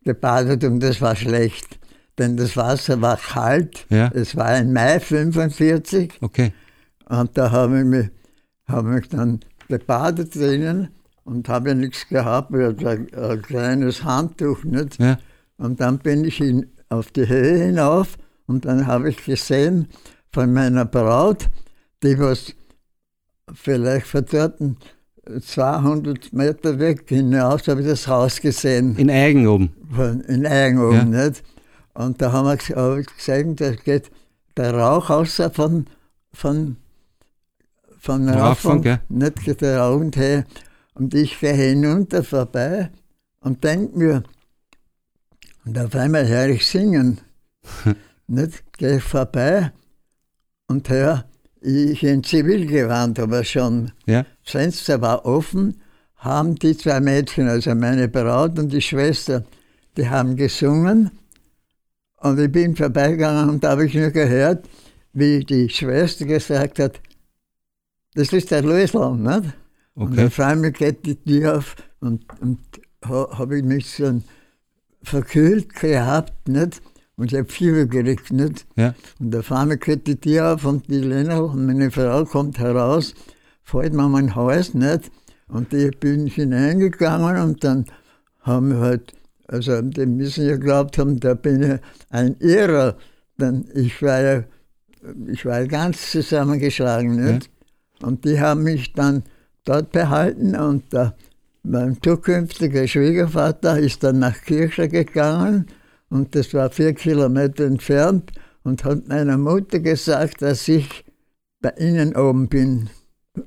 gebadet 0.03 0.65
und 0.65 0.81
das 0.81 1.00
war 1.00 1.15
schlecht. 1.15 1.79
Denn 2.17 2.36
das 2.36 2.57
Wasser 2.57 3.01
war 3.01 3.15
kalt. 3.15 3.86
Ja. 3.89 4.12
Es 4.13 4.36
war 4.36 4.57
im 4.57 4.74
Mai 4.74 5.00
45. 5.00 6.15
Okay. 6.19 6.51
Und 7.07 7.38
da 7.38 7.51
habe 7.51 7.79
ich 7.79 7.86
mich, 7.86 8.10
habe 8.67 8.89
mich 8.89 9.07
dann 9.07 9.39
gebadet 9.69 10.36
drinnen 10.36 10.89
und 11.24 11.48
habe 11.48 11.74
nichts 11.75 12.10
gehabt, 12.10 12.53
ein, 12.53 13.07
ein 13.13 13.41
kleines 13.41 14.03
Handtuch. 14.03 14.65
Nicht? 14.65 15.00
Ja. 15.00 15.17
Und 15.55 15.79
dann 15.79 16.00
bin 16.00 16.25
ich 16.25 16.41
in, 16.41 16.67
auf 16.89 17.10
die 17.12 17.27
Höhe 17.27 17.63
hinauf 17.67 18.17
und 18.48 18.66
dann 18.66 18.88
habe 18.88 19.10
ich 19.10 19.24
gesehen 19.24 19.88
von 20.32 20.52
meiner 20.52 20.86
Braut, 20.86 21.50
die 22.02 22.18
was 22.20 22.54
vielleicht 23.54 24.08
von 24.08 24.26
dort 24.30 24.60
200 25.42 26.34
Meter 26.34 26.80
weg 26.80 27.06
hinaus, 27.08 27.68
habe 27.68 27.82
ich 27.82 27.88
das 27.88 28.08
Haus 28.08 28.42
gesehen. 28.42 28.98
In 28.98 29.10
Eigen 29.10 29.48
oben? 29.48 29.74
In 30.28 30.46
Eigen 30.46 30.80
oben, 30.80 31.14
ja. 31.14 31.26
nicht? 31.26 31.44
Und 31.94 32.22
da 32.22 32.32
haben 32.32 32.48
wir 32.48 32.76
hab 32.76 32.98
ich 32.98 33.08
gesehen, 33.16 33.56
da 33.56 33.72
geht 33.72 34.12
der 34.58 34.74
Rauch 34.74 35.10
außer 35.10 35.52
von, 35.52 35.88
von, 36.34 36.78
von 38.00 38.28
Raufung, 38.28 38.84
nicht 39.10 39.44
geht 39.44 39.62
der 39.62 39.80
Rauch 39.80 40.00
und 40.00 40.18
her. 40.18 40.46
Und 40.96 41.14
ich 41.14 41.38
fahre 41.38 41.54
hinunter 41.54 42.24
vorbei 42.24 42.92
und 43.40 43.64
denke 43.64 43.98
mir, 43.98 44.24
und 45.66 45.80
auf 45.80 45.96
einmal 45.96 46.28
höre 46.28 46.50
ich 46.50 46.66
singen. 46.66 47.22
nicht? 48.34 48.63
Gehe 48.78 48.98
ich 48.98 49.04
vorbei 49.04 49.72
und 50.68 50.90
höre, 50.90 51.25
ich 51.62 52.04
in 52.04 52.24
Zivilgewand, 52.24 53.20
aber 53.20 53.44
schon. 53.44 53.92
Ja. 54.06 54.25
Das 54.44 54.52
Fenster 54.52 55.02
war 55.02 55.25
offen, 55.25 55.82
haben 56.18 56.56
die 56.56 56.75
zwei 56.78 57.00
Mädchen, 57.00 57.48
also 57.48 57.74
meine 57.75 58.08
Braut 58.08 58.60
und 58.60 58.72
die 58.72 58.82
Schwester, 58.82 59.44
die 59.98 60.10
haben 60.10 60.36
gesungen. 60.36 61.12
Und 62.18 62.40
ich 62.40 62.52
bin 62.52 62.75
vorbeigegangen 62.75 63.50
und 63.50 63.63
da 63.63 63.72
habe 63.72 63.86
ich 63.86 63.94
nur 63.94 64.10
gehört, 64.10 64.68
wie 65.13 65.44
die 65.44 65.70
Schwester 65.70 66.25
gesagt 66.25 66.80
hat, 66.80 67.00
das 68.16 68.32
ist 68.32 68.52
der 68.52 68.62
Lösel, 68.62 69.16
nicht? 69.16 69.54
Okay. 69.96 70.12
Und 70.12 70.20
auf 70.20 70.40
einmal 70.40 70.72
geht 70.72 71.06
die 71.06 71.16
Tür 71.16 71.58
auf 71.58 71.75
und, 72.00 72.25
und 72.42 72.60
habe 73.04 73.58
ich 73.58 73.63
mich 73.63 73.90
so 73.90 74.22
verkühlt 75.04 75.74
gehabt, 75.75 76.48
nicht? 76.48 76.82
Und 77.15 77.32
ich 77.32 77.38
habe 77.38 77.50
Fieber 77.50 77.86
gekriegt, 77.86 78.32
nicht? 78.32 78.65
Ja. 78.75 78.96
Und 79.20 79.36
auf 79.36 79.51
einmal 79.51 79.77
geht 79.77 80.08
die 80.08 80.15
Tür 80.15 80.53
auf 80.53 80.65
und 80.65 80.89
die 80.89 81.00
Lena, 81.00 81.41
meine 81.41 81.91
Frau, 81.91 82.25
kommt 82.25 82.58
heraus, 82.58 83.13
fällt 83.62 83.93
mir 83.93 84.10
mein 84.10 84.36
Haus, 84.36 84.74
nicht? 84.74 85.12
Und 85.48 85.74
ich 85.74 86.00
bin 86.00 86.25
hineingegangen 86.25 87.38
und 87.38 87.63
dann 87.63 87.86
haben 88.41 88.72
wir 88.72 88.79
halt, 88.79 89.13
also 89.48 89.79
die 89.82 90.05
müssen 90.08 90.46
ja 90.46 90.53
geglaubt 90.53 90.98
haben, 90.98 91.20
da 91.20 91.36
bin 91.36 91.62
ich 91.62 91.79
ein 92.10 92.36
Irrer, 92.39 92.98
denn 93.38 93.65
ich 93.75 94.01
war 94.01 94.22
ja, 94.22 94.43
ich 95.27 95.46
war 95.46 95.65
ganz 95.67 96.12
zusammengeschlagen, 96.12 97.24
nicht? 97.24 97.50
Ja. 98.01 98.08
Und 98.08 98.25
die 98.25 98.39
haben 98.39 98.63
mich 98.63 98.93
dann 98.93 99.24
dort 99.65 99.91
behalten 99.91 100.55
und 100.55 100.91
der, 100.91 101.15
mein 101.62 102.01
zukünftiger 102.01 102.88
Schwiegervater 102.88 103.77
ist 103.77 104.03
dann 104.03 104.20
nach 104.20 104.41
Kirche 104.41 104.89
gegangen 104.89 105.67
und 106.13 106.36
das 106.36 106.53
war 106.53 106.70
vier 106.70 106.93
Kilometer 106.93 107.65
entfernt 107.65 108.32
und 108.63 108.84
hat 108.84 109.08
meiner 109.08 109.36
Mutter 109.36 109.79
gesagt, 109.79 110.43
dass 110.43 110.67
ich 110.67 111.03
bei 111.60 111.72
ihnen 111.79 112.15
oben 112.15 112.50
bin. 112.50 112.91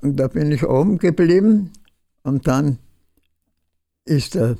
Und 0.00 0.16
da 0.16 0.26
bin 0.26 0.50
ich 0.50 0.66
oben 0.66 0.99
geblieben 0.99 1.70
und 2.25 2.49
dann 2.49 2.78
ist 4.04 4.35
er, 4.35 4.56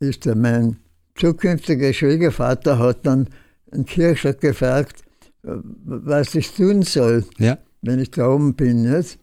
ist 0.00 0.26
er 0.26 0.34
mein 0.34 0.78
zukünftiger 1.14 1.92
Schwiegervater 1.92 2.80
hat 2.80 3.06
dann 3.06 3.28
in 3.70 3.84
Kirche 3.84 4.34
gefragt, 4.34 5.04
was 5.42 6.34
ich 6.34 6.50
tun 6.52 6.82
soll, 6.82 7.24
ja. 7.38 7.58
wenn 7.80 8.00
ich 8.00 8.10
da 8.10 8.28
oben 8.28 8.54
bin. 8.56 8.82
Jetzt. 8.82 9.20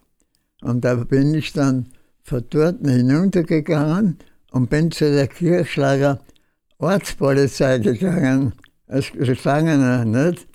Und 0.62 0.86
da 0.86 0.96
bin 0.96 1.34
ich 1.34 1.52
dann 1.52 1.88
von 2.24 2.46
dort 2.50 2.80
hinuntergegangen 2.88 4.18
und 4.52 4.70
bin 4.70 4.92
zu 4.92 5.12
der 5.12 5.28
Kirchschlager 5.28 6.22
Ortspolizei 6.80 7.80
gegangen, 7.80 8.54
als 8.88 9.12
Gefangener, 9.12 10.06
nicht? 10.06 10.48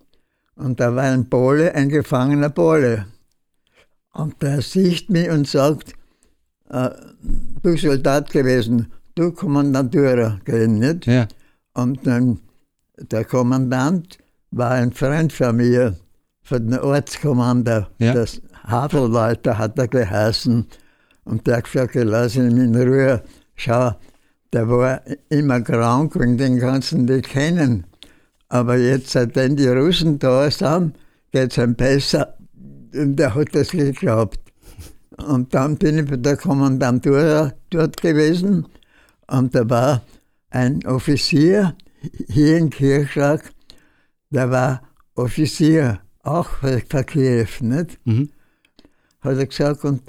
Und 0.57 0.81
da 0.81 0.95
war 0.95 1.05
ein 1.05 1.29
Pole, 1.29 1.75
ein 1.75 1.89
gefangener 1.89 2.51
Pole. 2.51 3.07
Und 4.13 4.41
der 4.43 4.61
sieht 4.61 5.11
mich 5.11 5.31
und 5.31 5.49
sagt, 5.49 5.95
äh, 6.69 6.91
du 7.63 7.77
Soldat 7.77 8.31
gewesen, 8.31 8.93
du 9.15 9.33
Kommandantur 9.33 10.41
gehen, 10.45 10.79
nicht? 10.79 11.07
Ja. 11.07 11.27
Und 11.75 12.07
dann 12.07 12.41
der 12.99 13.25
Kommandant 13.25 14.19
war 14.51 14.73
ein 14.73 14.93
Freund 14.93 15.33
von 15.33 15.57
mir, 15.57 15.97
von 16.43 16.69
den 16.69 16.79
Ortskommandeur, 16.79 17.89
ja. 17.99 18.13
das 18.15 18.41
Havelwalter 18.65 19.59
hat 19.59 19.79
er 19.79 19.89
geheißen. 19.89 20.67
Und 21.25 21.47
der 21.47 21.59
hat 21.59 21.65
gesagt, 21.65 21.95
lass 21.95 22.37
ihn 22.37 22.57
in 22.57 22.75
Ruhe. 22.77 23.23
Schau, 23.55 23.95
der 24.53 24.69
war 24.69 25.03
immer 25.29 25.61
krank 25.61 26.17
und 26.17 26.39
den 26.39 26.55
nicht 26.57 27.29
kennen. 27.29 27.87
Aber 28.49 28.77
jetzt, 28.77 29.11
seitdem 29.11 29.57
die 29.57 29.69
Russen 29.69 30.19
da 30.19 30.51
sind, 30.51 30.97
geht 31.31 31.53
es 31.53 31.59
ihm 31.59 31.75
besser. 31.75 32.37
Und 32.95 33.17
der 33.17 33.35
hat 33.35 33.55
das 33.55 33.71
geglaubt. 33.71 34.39
Und 35.17 35.55
dann 35.55 35.77
bin 35.77 35.99
ich 35.99 36.07
bei 36.07 36.17
der 36.17 36.37
Kommandantur 36.37 37.53
dort 37.71 38.01
gewesen 38.01 38.67
und 39.29 39.55
da 39.55 39.69
war 39.69 40.03
ein 40.51 40.85
Offizier 40.87 41.75
hier 42.29 42.59
in 42.59 42.71
Kirchschlag, 42.71 43.53
der 44.31 44.51
war 44.51 44.83
Offizier, 45.15 46.01
auch 46.23 46.49
für 46.49 46.81
Kiew, 46.81 47.47
nicht? 47.61 47.99
Mhm 48.05 48.31
hat 49.23 49.39
er 49.39 49.47
gesagt, 49.47 49.85
und 49.85 50.03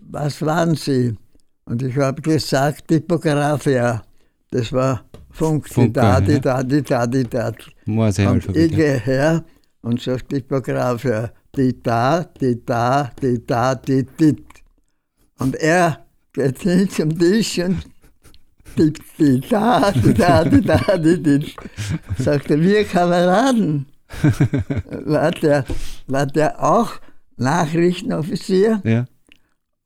was 0.00 0.42
waren 0.42 0.74
Sie? 0.74 1.16
Und 1.64 1.82
ich 1.82 1.96
habe 1.96 2.20
gesagt, 2.20 2.88
Typografia. 2.88 4.02
Das 4.50 4.72
war 4.72 5.04
Funk, 5.30 5.68
Funk 5.68 5.86
die 5.88 5.92
da, 5.92 6.20
die 6.20 6.40
da, 6.40 6.62
die 6.62 6.82
da, 6.82 7.06
die 7.06 7.24
da. 7.24 7.52
Und 7.86 8.56
ich 8.56 8.72
gehe 8.72 8.98
her 8.98 9.44
und 9.82 10.00
sage 10.00 10.26
Typografia. 10.28 11.30
Die 11.56 11.82
da, 11.82 12.24
die 12.40 12.64
da, 12.64 13.10
die 13.20 13.46
da, 13.46 13.74
die 13.74 14.04
dit. 14.18 14.44
Und 15.38 15.54
er 15.56 16.04
geht 16.32 16.58
hin 16.60 16.88
zum 16.88 17.18
Tisch 17.18 17.58
und 17.58 17.84
die, 18.78 18.92
die 19.18 19.40
da, 19.40 19.90
die 19.92 20.14
da, 20.14 20.44
die 20.44 20.60
da, 20.62 20.96
die 20.96 21.22
dit. 21.22 21.56
Sagte, 22.18 22.60
wir 22.60 22.84
Kameraden. 22.84 23.86
War 25.06 25.30
der, 25.30 25.64
war 26.06 26.26
der 26.26 26.62
auch 26.62 26.92
Nachrichtenoffizier. 27.36 28.82
Ja. 28.84 29.06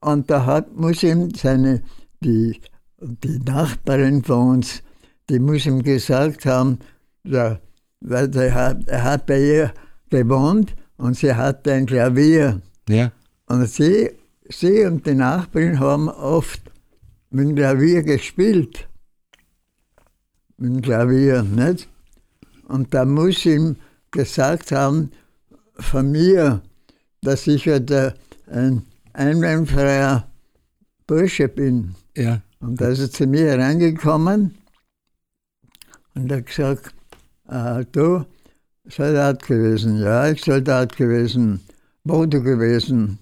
Und 0.01 0.31
da 0.31 0.45
hat, 0.47 0.75
muss 0.77 1.03
ihm 1.03 1.35
seine, 1.35 1.83
die, 2.21 2.61
die 3.01 3.39
Nachbarin 3.39 4.23
von 4.23 4.57
uns, 4.57 4.83
die 5.29 5.39
muss 5.39 5.67
ihm 5.67 5.83
gesagt 5.83 6.47
haben, 6.47 6.79
der, 7.25 7.61
weil 8.01 8.29
der 8.29 8.55
hat, 8.55 8.89
er 8.89 9.05
hat 9.05 9.27
bei 9.27 9.41
ihr 9.41 9.75
gewohnt 10.11 10.75
und 10.97 11.17
sie 11.17 11.35
hatte 11.35 11.73
ein 11.73 11.87
Klavier. 11.87 12.61
Ja. 12.89 13.11
Und 13.47 13.69
sie, 13.69 14.11
sie 14.49 14.85
und 14.85 15.07
die 15.07 15.15
Nachbarin 15.15 15.81
haben 15.81 16.09
oft 16.09 16.61
mit 17.31 17.49
dem 17.49 17.57
Klavier 17.57 18.03
gespielt. 18.03 18.89
Mit 20.59 20.73
dem 20.73 20.83
Klavier, 20.83 21.43
nicht? 21.43 21.89
Und 22.69 22.93
da 22.95 23.05
muss 23.05 23.45
ihm 23.45 23.77
gesagt 24.11 24.73
haben, 24.73 25.11
von 25.79 26.11
mir, 26.11 26.63
dass 27.23 27.47
ich 27.47 27.69
halt 27.69 27.93
ein 28.47 28.83
einwandfreier 29.17 30.27
Bursche 31.07 31.49
bin. 31.49 31.95
Ja. 32.17 32.43
Und 32.61 32.81
da 32.81 32.89
ist 32.89 33.01
er 33.01 33.11
zu 33.11 33.27
mir 33.27 33.59
reingekommen 33.59 34.55
und 36.15 36.33
hat 36.33 36.47
gesagt, 36.47 36.95
ah, 37.47 37.83
du, 37.93 38.25
Soldat 38.89 39.47
gewesen, 39.47 40.01
ja, 40.01 40.29
ich 40.29 40.45
Soldat 40.45 40.97
gewesen, 40.97 41.61
wo 42.05 42.25
du 42.25 42.43
gewesen. 42.43 43.19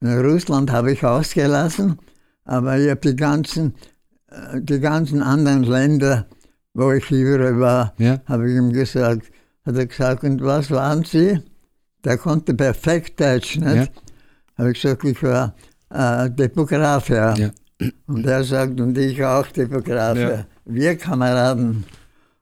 In 0.00 0.18
Russland 0.20 0.70
habe 0.70 0.92
ich 0.92 1.04
ausgelassen, 1.04 1.98
aber 2.44 2.78
ich 2.78 2.90
habe 2.90 3.00
die 3.00 3.16
ganzen, 3.16 3.74
äh, 4.28 4.60
die 4.60 4.80
ganzen 4.80 5.22
anderen 5.22 5.64
Länder, 5.64 6.26
wo 6.72 6.92
ich 6.92 7.10
überall 7.10 7.58
war, 7.58 7.94
ja. 7.98 8.20
habe 8.26 8.50
ich 8.50 8.56
ihm 8.56 8.72
gesagt, 8.72 9.30
hat 9.64 9.76
er 9.76 9.86
gesagt, 9.86 10.22
und 10.24 10.42
was 10.42 10.70
waren 10.70 11.04
sie? 11.04 11.40
Der 12.04 12.16
konnte 12.16 12.54
perfekt 12.54 13.20
Deutsch, 13.20 13.56
nicht? 13.56 13.74
Ja. 13.74 13.86
Habe 14.58 14.72
ich 14.72 14.82
gesagt, 14.82 15.04
ich 15.04 15.22
war 15.22 15.54
äh, 15.90 16.28
Typograf, 16.30 17.08
ja. 17.08 17.34
ja. 17.34 17.50
Und 18.06 18.26
er 18.26 18.42
sagt, 18.42 18.80
und 18.80 18.98
ich 18.98 19.24
auch 19.24 19.46
Typograf, 19.46 20.18
ja. 20.18 20.46
Wir 20.64 20.96
Kameraden. 20.96 21.84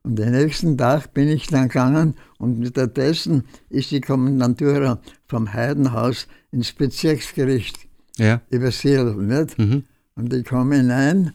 Und 0.02 0.16
den 0.16 0.30
nächsten 0.32 0.78
Tag 0.78 1.12
bin 1.14 1.28
ich 1.28 1.48
dann 1.48 1.68
gegangen 1.68 2.14
und 2.38 2.64
unterdessen 2.64 3.44
ist 3.68 3.90
die 3.90 4.00
Kommandantur 4.00 5.00
vom 5.26 5.52
Heidenhaus 5.52 6.26
ins 6.52 6.72
Bezirksgericht 6.72 7.76
Ja. 8.16 8.40
übersiedelt. 8.48 9.18
Nicht? 9.18 9.58
Mhm. 9.58 9.84
Und 10.14 10.32
ich 10.32 10.46
komme 10.46 10.76
hinein 10.76 11.32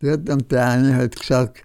dort 0.00 0.28
und 0.28 0.52
der 0.52 0.68
eine 0.68 0.94
hat 0.96 1.16
gesagt, 1.18 1.64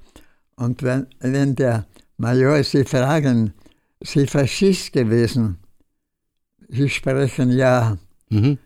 und 0.56 0.82
wenn, 0.82 1.08
wenn 1.20 1.56
der 1.56 1.86
Major 2.18 2.64
Sie 2.64 2.84
fragen, 2.84 3.54
Sie 4.02 4.26
Faschist 4.26 4.94
gewesen? 4.94 5.58
Sie 6.70 6.90
sprechen 6.90 7.52
ja. 7.52 7.98
Mhm. 8.30 8.58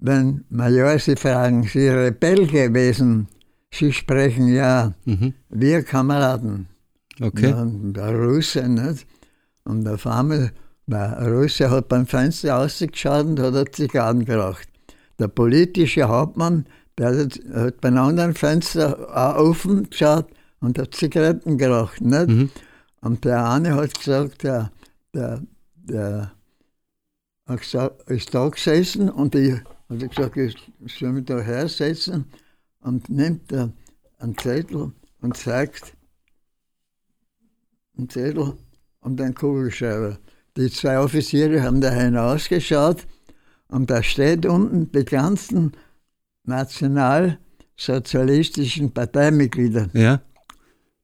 Wenn 0.00 0.44
Major 0.48 0.98
Sie 0.98 1.16
fragen, 1.16 1.62
Sie 1.64 1.88
Rebell 1.88 2.46
gewesen? 2.46 3.28
Sie 3.72 3.92
sprechen 3.92 4.48
ja. 4.48 4.94
Mhm. 5.04 5.34
Wir 5.48 5.82
Kameraden. 5.82 6.66
Okay. 7.20 7.50
Ja, 7.50 7.64
der 7.64 8.18
Russe, 8.18 8.68
nicht? 8.68 9.06
Und 9.64 9.86
auf 9.86 10.06
einmal, 10.06 10.52
der 10.86 11.18
Russe 11.30 11.70
hat 11.70 11.88
beim 11.88 12.06
Fenster 12.06 12.54
rausgeschaut 12.54 13.26
und 13.26 13.40
hat 13.40 13.74
Zigarren 13.74 14.24
geraucht. 14.24 14.68
Der 15.18 15.28
politische 15.28 16.08
Hauptmann, 16.08 16.66
der 16.98 17.16
hat, 17.16 17.40
hat 17.54 17.80
beim 17.80 17.96
anderen 17.96 18.34
Fenster 18.34 19.08
auch 19.14 19.36
offen 19.36 19.88
geschaut 19.88 20.26
und 20.60 20.78
hat 20.78 20.94
Zigaretten 20.94 21.58
geraucht. 21.58 22.00
Nicht? 22.00 22.28
Mhm. 22.28 22.50
Und 23.02 23.24
der 23.24 23.48
eine 23.48 23.74
hat 23.74 23.94
gesagt, 23.94 24.42
der, 24.42 24.72
der, 25.14 25.42
der 25.74 26.32
gesagt, 27.56 28.10
ist 28.10 28.34
da 28.34 28.48
gesessen 28.48 29.10
und 29.10 29.34
ich 29.34 29.54
hat 29.88 30.14
gesagt, 30.14 30.36
ich 30.36 30.56
soll 30.98 31.12
mich 31.12 31.24
da 31.26 31.40
hersetzen 31.40 32.26
und 32.80 33.08
nimmt 33.08 33.50
da 33.52 33.70
einen 34.18 34.36
Zettel 34.38 34.92
und 35.20 35.36
zeigt 35.36 35.94
einen 37.96 38.08
Zettel 38.08 38.54
und 39.00 39.20
einen 39.20 39.34
Kugelschreiber. 39.34 40.18
Die 40.56 40.70
zwei 40.70 40.98
Offiziere 40.98 41.62
haben 41.62 41.80
da 41.80 41.90
hinausgeschaut 41.90 43.06
und 43.68 43.90
da 43.90 44.02
steht 44.02 44.46
unten 44.46 44.90
die 44.92 45.04
ganzen 45.04 45.72
nationalsozialistischen 46.44 48.92
Parteimitglieder. 48.92 49.90
Ja. 49.94 50.20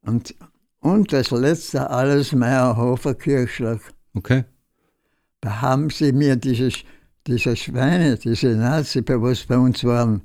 Und, 0.03 0.35
und 0.81 1.13
das 1.13 1.31
letzte 1.31 1.89
alles 1.91 2.33
Meyerhofer 2.33 3.15
Kirchschlag. 3.15 3.81
Okay. 4.15 4.45
Da 5.41 5.61
haben 5.61 5.91
sie 5.91 6.13
mir 6.13 6.37
dieses, 6.37 6.75
diese 7.27 7.55
Schweine, 7.57 8.17
diese 8.17 8.57
Nazi, 8.57 9.03
was 9.07 9.45
bei 9.45 9.57
uns 9.57 9.85
waren, 9.85 10.23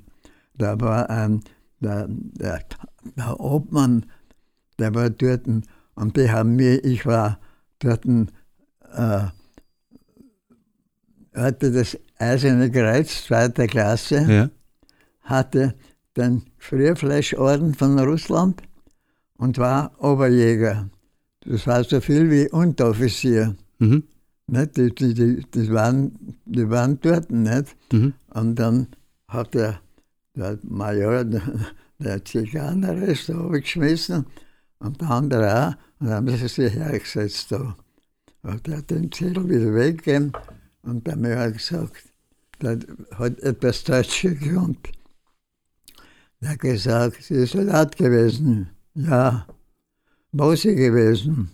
da 0.55 0.79
war 0.79 1.09
ein, 1.09 1.43
der, 1.79 2.07
der, 2.09 2.59
der 3.17 3.39
Obmann, 3.39 4.05
der 4.79 4.93
war 4.95 5.09
dort 5.09 5.45
und 5.95 6.17
die 6.17 6.31
haben 6.31 6.55
mir, 6.55 6.83
ich 6.83 7.05
war 7.05 7.39
dort, 7.79 8.05
äh, 8.05 9.25
hatte 11.35 11.71
das 11.71 11.97
Eiserne 12.17 12.71
Kreuz 12.71 13.25
zweiter 13.25 13.67
Klasse, 13.67 14.25
Ja. 14.29 14.49
hatte 15.21 15.75
den 16.15 16.43
Frierfleischorden 16.57 17.73
von 17.73 17.99
Russland 17.99 18.61
und 19.37 19.57
war 19.57 19.91
Oberjäger. 19.99 20.89
Das 21.41 21.67
war 21.67 21.83
so 21.83 21.99
viel 22.01 22.29
wie 22.31 22.49
Unteroffizier. 22.49 23.55
Mhm. 23.79 24.03
Nicht? 24.47 24.77
Die, 24.77 24.93
die, 24.93 25.13
die, 25.13 25.41
die, 25.53 25.71
waren, 25.71 26.37
die 26.45 26.69
waren 26.69 26.99
dort 27.01 27.31
nicht. 27.31 27.75
Mhm. 27.91 28.13
Und 28.29 28.55
dann 28.55 28.87
hat 29.27 29.53
der, 29.53 29.79
der 30.35 30.59
Major, 30.63 31.23
der, 31.23 31.41
der 31.99 32.25
Zigarrenrest 32.25 33.29
da 33.29 33.47
geschmissen 33.47 34.25
und 34.79 35.01
der 35.01 35.09
andere 35.09 35.67
auch. 35.67 35.73
Und 35.99 36.07
dann 36.07 36.15
haben 36.15 36.37
sie 36.37 36.47
sich 36.47 36.73
hergesetzt 36.73 37.51
da. 37.51 37.75
Und 38.43 38.67
der 38.67 38.77
hat 38.77 38.91
den 38.91 39.11
Zettel 39.11 39.47
wieder 39.47 39.73
weggegeben 39.73 40.33
und 40.81 41.07
der 41.07 41.15
Major 41.15 41.39
hat 41.39 41.53
gesagt, 41.53 42.03
der 42.61 42.79
hat 43.17 43.39
etwas 43.39 43.83
Deutsch 43.83 44.21
gekonnt. 44.21 44.89
Der 46.41 46.51
hat 46.51 46.59
gesagt, 46.59 47.23
sie 47.23 47.35
ist 47.35 47.53
Soldat 47.53 47.95
gewesen. 47.95 48.69
Ja. 48.95 49.47
Wo 50.33 50.55
sie 50.55 50.75
gewesen? 50.75 51.51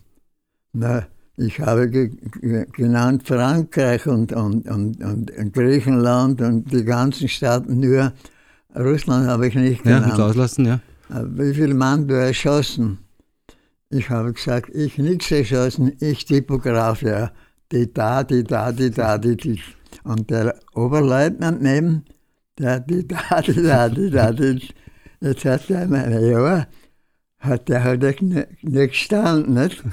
Na, 0.74 1.08
ich 1.40 1.60
habe 1.60 1.90
ge 1.90 2.12
ge 2.42 2.66
genannt 2.74 3.26
Frankreich 3.26 4.06
und, 4.08 4.34
und, 4.34 4.70
und, 4.70 5.02
und 5.02 5.54
Griechenland 5.54 6.42
und 6.42 6.72
die 6.72 6.84
ganzen 6.84 7.30
Staaten, 7.30 7.80
nur 7.80 8.12
Russland 8.76 9.28
habe 9.28 9.48
ich 9.48 9.56
nicht 9.56 9.86
Ja, 9.86 10.00
genannt. 10.00 10.18
mit 10.18 10.22
auslassen, 10.22 10.66
ja. 10.66 10.80
Wie 11.10 11.54
viele 11.54 11.74
Mann 11.74 12.08
du 12.08 12.16
erschossen? 12.16 13.00
Ich 13.90 14.10
habe 14.10 14.34
gesagt, 14.34 14.70
ich 14.76 14.98
nichts 14.98 15.32
erschossen, 15.32 15.94
ich 16.00 16.26
Typograf, 16.26 17.02
ja. 17.02 17.32
Die 17.72 17.92
da, 17.92 18.24
die 18.24 18.44
da, 18.44 18.72
die 18.72 18.92
da, 18.92 19.18
die, 19.18 19.38
die. 19.38 19.62
Und 20.04 20.30
der 20.30 20.56
Oberleutnant 20.74 21.62
neben, 21.62 22.04
der 22.58 22.80
die 22.82 23.08
da, 23.08 23.42
die 23.48 23.64
da, 23.64 23.88
die 23.90 24.10
da, 24.10 24.32
die. 24.32 24.68
Jetzt 25.22 25.46
hat 25.46 25.70
er 25.70 25.88
meine, 25.88 26.30
ja, 26.30 26.68
hat 27.40 27.70
der 27.70 27.80
er 27.80 27.98
nicht, 27.98 28.64
nicht 28.64 28.90
gestanden, 28.92 29.54
nicht? 29.54 29.84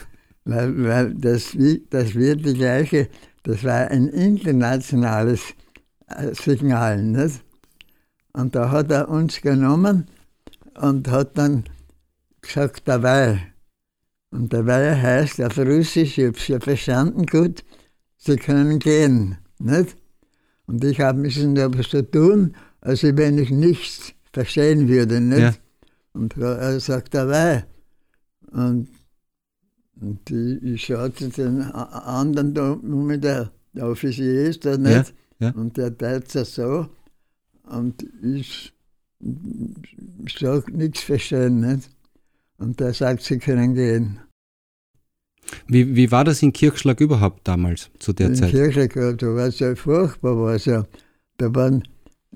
Weil, 0.47 0.85
weil 0.85 1.15
das, 1.15 1.57
das 1.91 2.15
wird 2.15 2.47
die 2.47 2.55
gleiche, 2.55 3.09
das 3.43 3.65
war 3.65 3.89
ein 3.89 4.07
internationales 4.07 5.41
äh, 6.07 6.33
Signal, 6.35 7.03
nicht? 7.03 7.43
Und 8.33 8.55
da 8.55 8.71
hat 8.71 8.93
er 8.93 9.09
uns 9.09 9.41
genommen 9.41 10.07
und 10.81 11.09
hat 11.09 11.37
dann 11.37 11.65
gesagt, 12.41 12.87
dabei. 12.87 13.43
Und 14.31 14.53
dabei 14.53 14.95
heißt 14.95 15.41
auf 15.43 15.59
Russisch, 15.59 16.19
ich 16.19 16.27
habe 16.27 16.37
es 16.37 16.47
ja 16.47 16.61
verstanden 16.61 17.27
gut, 17.27 17.65
Sie 18.17 18.37
können 18.37 18.79
gehen. 18.79 19.39
Nicht? 19.59 19.97
Und 20.67 20.85
ich 20.85 21.01
habe 21.01 21.19
müssen 21.19 21.59
aber 21.59 21.83
so 21.83 22.03
tun, 22.03 22.55
als 22.81 23.03
wenn 23.03 23.39
ich 23.39 23.51
nichts 23.51 24.13
verstehen 24.33 24.89
würde. 24.89 25.21
Nicht? 25.21 25.41
Ja. 25.41 25.55
Und 26.13 26.37
er 26.37 26.79
sagt 26.79 27.15
dabei. 27.15 27.65
Und, 28.53 28.89
und 30.01 30.29
die, 30.29 30.59
ich 30.75 30.85
schaute 30.85 31.29
den 31.29 31.63
anderen 31.63 32.55
da 32.55 32.73
um 32.73 33.07
mit 33.07 33.25
der, 33.25 33.51
der 33.73 33.89
Offizier 33.89 34.49
ist 34.49 34.65
da 34.65 34.77
nicht. 34.77 35.15
ja. 35.39 35.51
Und 35.51 35.77
der 35.77 35.91
Deutscher 35.91 36.45
so. 36.45 36.89
Und 37.65 38.05
ich 38.23 38.73
sage 40.39 40.71
nichts 40.77 41.01
verstehen. 41.01 41.61
Nicht? 41.61 41.91
Und 42.59 42.79
der 42.81 42.93
sagt, 42.93 43.23
sie 43.23 43.39
können 43.39 43.75
gehen. 43.75 44.21
Wie, 45.69 45.95
wie 45.95 46.11
war 46.11 46.25
das 46.25 46.43
in 46.43 46.53
Kirchschlag 46.53 47.01
überhaupt 47.01 47.47
damals, 47.47 47.91
zu 47.99 48.13
der 48.13 48.29
in 48.29 48.35
Zeit? 48.35 48.51
Kirche 48.51 48.89
gehabt, 48.89 49.23
da 49.23 49.29
war 49.29 49.47
es 49.47 49.59
ja 49.61 49.75
furchtbar, 49.77 50.37
war's 50.37 50.65
ja. 50.65 50.87
Da, 51.39 51.55
waren, 51.55 51.87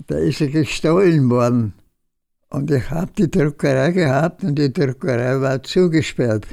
da 0.07 0.17
ist 0.17 0.41
er 0.41 0.47
gestohlen 0.47 1.29
worden. 1.29 1.73
Und 2.49 2.71
ich 2.71 2.89
habe 2.89 3.11
die 3.17 3.29
Druckerei 3.29 3.91
gehabt 3.91 4.43
und 4.43 4.55
die 4.55 4.71
Druckerei 4.71 5.39
war 5.41 5.61
zugesperrt. 5.63 6.47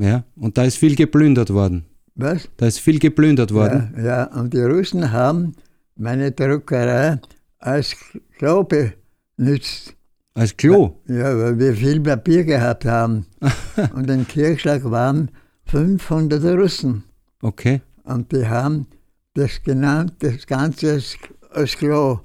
Ja. 0.00 0.24
Und 0.36 0.56
da 0.56 0.64
ist 0.64 0.78
viel 0.78 0.96
geplündert 0.96 1.50
worden. 1.50 1.84
Was? 2.14 2.48
Da 2.56 2.66
ist 2.66 2.80
viel 2.80 2.98
geplündert 2.98 3.52
worden. 3.52 3.94
Ja, 3.96 4.04
ja, 4.04 4.24
und 4.24 4.52
die 4.54 4.60
Russen 4.60 5.12
haben 5.12 5.54
meine 5.96 6.32
Druckerei 6.32 7.20
als 7.58 7.94
Klo 8.38 8.64
benutzt. 8.64 9.94
Als 10.34 10.56
Klo. 10.56 10.96
Ja, 11.06 11.38
weil 11.38 11.58
wir 11.58 11.74
viel 11.74 12.00
Papier 12.00 12.44
gehabt 12.44 12.84
haben. 12.86 13.26
und 13.94 14.08
im 14.10 14.26
Kirchschlag 14.26 14.82
waren 14.90 15.30
500 15.66 16.42
Russen. 16.58 17.04
Okay. 17.42 17.82
Und 18.04 18.32
die 18.32 18.46
haben 18.46 18.86
das 19.34 19.62
genannt, 19.62 20.14
das 20.20 20.46
Ganze 20.46 20.92
als, 20.92 21.16
als 21.50 21.76
Klo. 21.76 22.20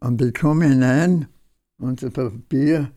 Und 0.00 0.22
ich 0.22 0.34
komme 0.34 0.66
hinein 0.66 1.26
und 1.78 2.02
das 2.02 2.12
Papier, 2.12 2.90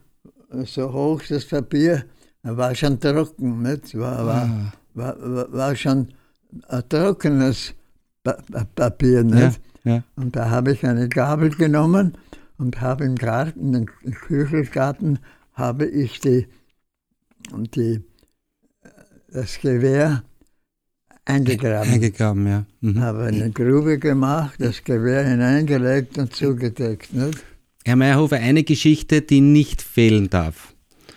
so 0.66 0.94
hoch 0.94 1.22
das 1.28 1.46
Papier, 1.46 2.06
war 2.44 2.76
schon 2.76 3.00
trocken. 3.00 3.62
Nicht? 3.62 3.98
War, 3.98 4.26
war, 4.26 4.44
Ah. 4.44 4.74
war, 4.94 5.16
war, 5.36 5.54
war 5.54 5.76
schon 5.76 6.10
ein 6.68 6.84
trockenes 6.90 7.74
pa 8.24 8.38
Pa- 8.52 8.66
Papier. 8.76 9.24
Nicht? 9.24 9.60
Ja, 9.84 9.96
ja. 9.96 10.04
Und 10.16 10.36
da 10.36 10.50
habe 10.50 10.74
ich 10.74 10.86
eine 10.86 11.10
Gabel 11.10 11.50
genommen 11.50 12.18
und 12.58 12.80
habe 12.82 13.06
im 13.06 13.16
Garten, 13.16 13.74
im 13.74 13.86
Küchelgarten, 14.14 15.20
habe 15.54 15.86
ich 15.86 16.20
die, 16.20 16.48
die, 17.76 18.02
das 19.32 19.60
Gewehr 19.60 20.24
eingegraben. 21.26 21.92
Eingegraben, 21.92 22.48
ja. 22.48 22.66
Mhm. 22.82 23.00
habe 23.02 23.24
eine 23.24 23.52
Grube 23.52 23.98
gemacht, 24.00 24.56
das 24.60 24.84
Gewehr 24.84 25.26
hineingelegt 25.28 26.18
und 26.18 26.34
zugedeckt. 26.36 27.14
Nicht? 27.14 27.44
Herr 27.86 27.96
Meyerhofer, 27.96 28.38
eine 28.38 28.64
Geschichte, 28.64 29.22
die 29.22 29.42
nicht 29.42 29.82
fehlen 29.82 30.30
darf, 30.30 30.73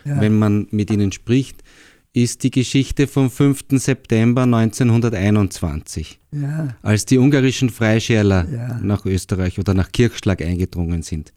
Ja. 0.07 0.21
wenn 0.21 0.38
man 0.38 0.69
mit 0.71 0.90
Ihnen 0.90 1.11
spricht, 1.12 1.62
ist 2.12 2.42
die 2.45 2.51
Geschichte 2.51 3.07
vom 3.07 3.29
5. 3.31 3.64
September 3.79 4.47
1921, 4.47 6.19
Ja, 6.33 6.69
als 6.83 7.05
die 7.07 7.19
ungarischen 7.19 7.71
Freischärler 7.71 8.47
Ja. 8.51 8.79
nach 8.83 9.05
Österreich 9.05 9.59
oder 9.59 9.75
nach 9.75 9.92
Kirchschlag 9.92 10.40
eingedrungen 10.42 11.03
sind. 11.03 11.33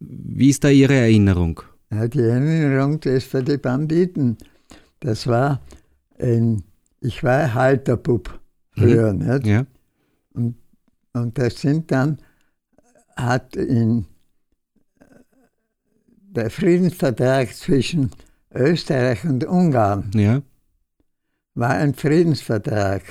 Wie 0.00 0.48
ist 0.50 0.64
da 0.64 0.68
Ihre 0.68 0.94
Erinnerung? 0.94 1.60
die 1.90 2.20
Erinnerung 2.20 3.00
ist 3.02 3.26
für 3.26 3.42
die 3.42 3.58
Banditen. 3.58 4.38
Das 5.00 5.26
war 5.26 5.60
in, 6.18 6.62
ich 7.00 7.22
war 7.22 7.52
Halterbub 7.54 8.40
früher, 8.70 9.12
Mhm. 9.12 9.18
nicht? 9.26 9.46
Ja. 9.46 9.66
Und, 10.32 10.56
und 11.12 11.36
das 11.38 11.60
sind 11.60 11.90
dann, 11.90 12.18
hat 13.16 13.56
in 13.56 14.06
der 16.34 16.50
Friedensvertrag 16.50 17.54
zwischen 17.54 18.10
Österreich 18.54 19.24
und 19.24 19.44
Ungarn 19.44 20.10
Ja. 20.14 20.42
war 21.54 21.70
ein 21.70 21.94
Friedensvertrag. 21.94 23.02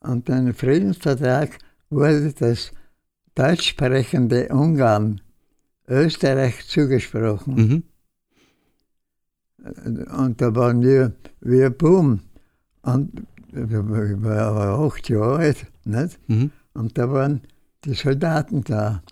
Und 0.00 0.28
im 0.28 0.54
Friedensvertrag 0.54 1.58
wurde 1.90 2.32
das 2.32 2.72
deutsch 3.34 3.68
sprechende 3.68 4.48
Ungarn 4.48 5.20
Österreich 5.86 6.66
zugesprochen. 6.66 7.54
Mhm. 7.54 7.82
Und 10.18 10.40
da 10.40 10.54
waren 10.54 10.82
wir, 10.82 11.12
wir 11.40 11.70
Boom. 11.70 12.20
Und 12.82 13.26
ich 13.48 13.70
war 13.70 14.38
aber 14.38 14.86
acht 14.86 15.08
Jahre 15.08 15.36
alt, 15.36 15.66
nicht? 15.84 16.18
Mhm. 16.28 16.50
Und 16.74 16.98
da 16.98 17.10
waren 17.10 17.42
die 17.84 17.94
Soldaten 17.94 18.62
da. 18.64 19.02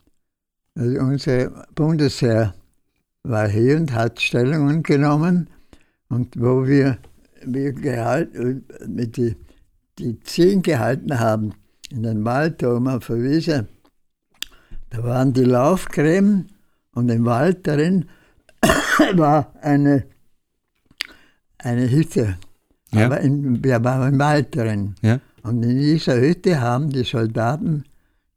Also 0.74 0.98
unser 1.00 1.66
Bundesheer 1.74 2.54
war 3.24 3.48
hier 3.48 3.76
und 3.76 3.92
hat 3.92 4.20
Stellungen 4.20 4.82
genommen. 4.82 5.48
Und 6.08 6.40
wo 6.40 6.66
wir, 6.66 6.98
wir 7.44 7.72
gehalten, 7.72 8.64
mit 8.86 9.16
die, 9.16 9.36
die 9.98 10.20
Ziehen 10.20 10.62
gehalten 10.62 11.18
haben, 11.18 11.54
in 11.90 12.02
den 12.02 12.24
Wald 12.24 12.62
da 12.62 12.74
oben 12.74 12.88
auf 12.88 13.06
der 13.06 13.22
Wiese, 13.22 13.68
da 14.90 15.02
waren 15.04 15.32
die 15.32 15.44
Laufgräben 15.44 16.48
und 16.94 17.08
im 17.08 17.24
Wald 17.24 17.66
darin 17.66 18.06
war 19.14 19.54
eine, 19.62 20.04
eine 21.58 21.90
Hütte. 21.90 22.36
Ja. 22.92 23.06
Aber 23.06 23.20
in, 23.20 23.64
wir 23.64 23.82
waren 23.82 24.12
im 24.12 24.18
Wald 24.18 24.54
drin. 24.54 24.94
Ja. 25.00 25.20
Und 25.42 25.62
in 25.62 25.78
dieser 25.78 26.20
Hütte 26.20 26.60
haben 26.60 26.90
die 26.90 27.04
Soldaten 27.04 27.84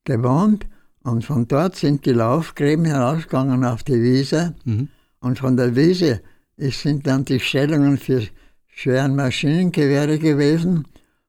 gewohnt 0.05 0.65
und 1.05 1.23
von 1.23 1.47
dort 1.47 1.75
sind 1.75 2.05
die 2.07 2.11
Laufgräben 2.11 2.85
herausgegangen 2.85 3.63
auf 3.63 3.83
die 3.83 4.01
Wiese 4.01 4.55
Mhm. 4.65 4.89
und 5.19 5.37
von 5.37 5.55
der 5.55 5.75
Wiese 5.75 6.21
sind 6.57 7.05
dann 7.05 7.25
die 7.25 7.39
Stellungen 7.39 7.97
für 7.97 8.23
schweren 8.67 9.15
Maschinengewehre 9.15 10.17
gewesen 10.17 10.87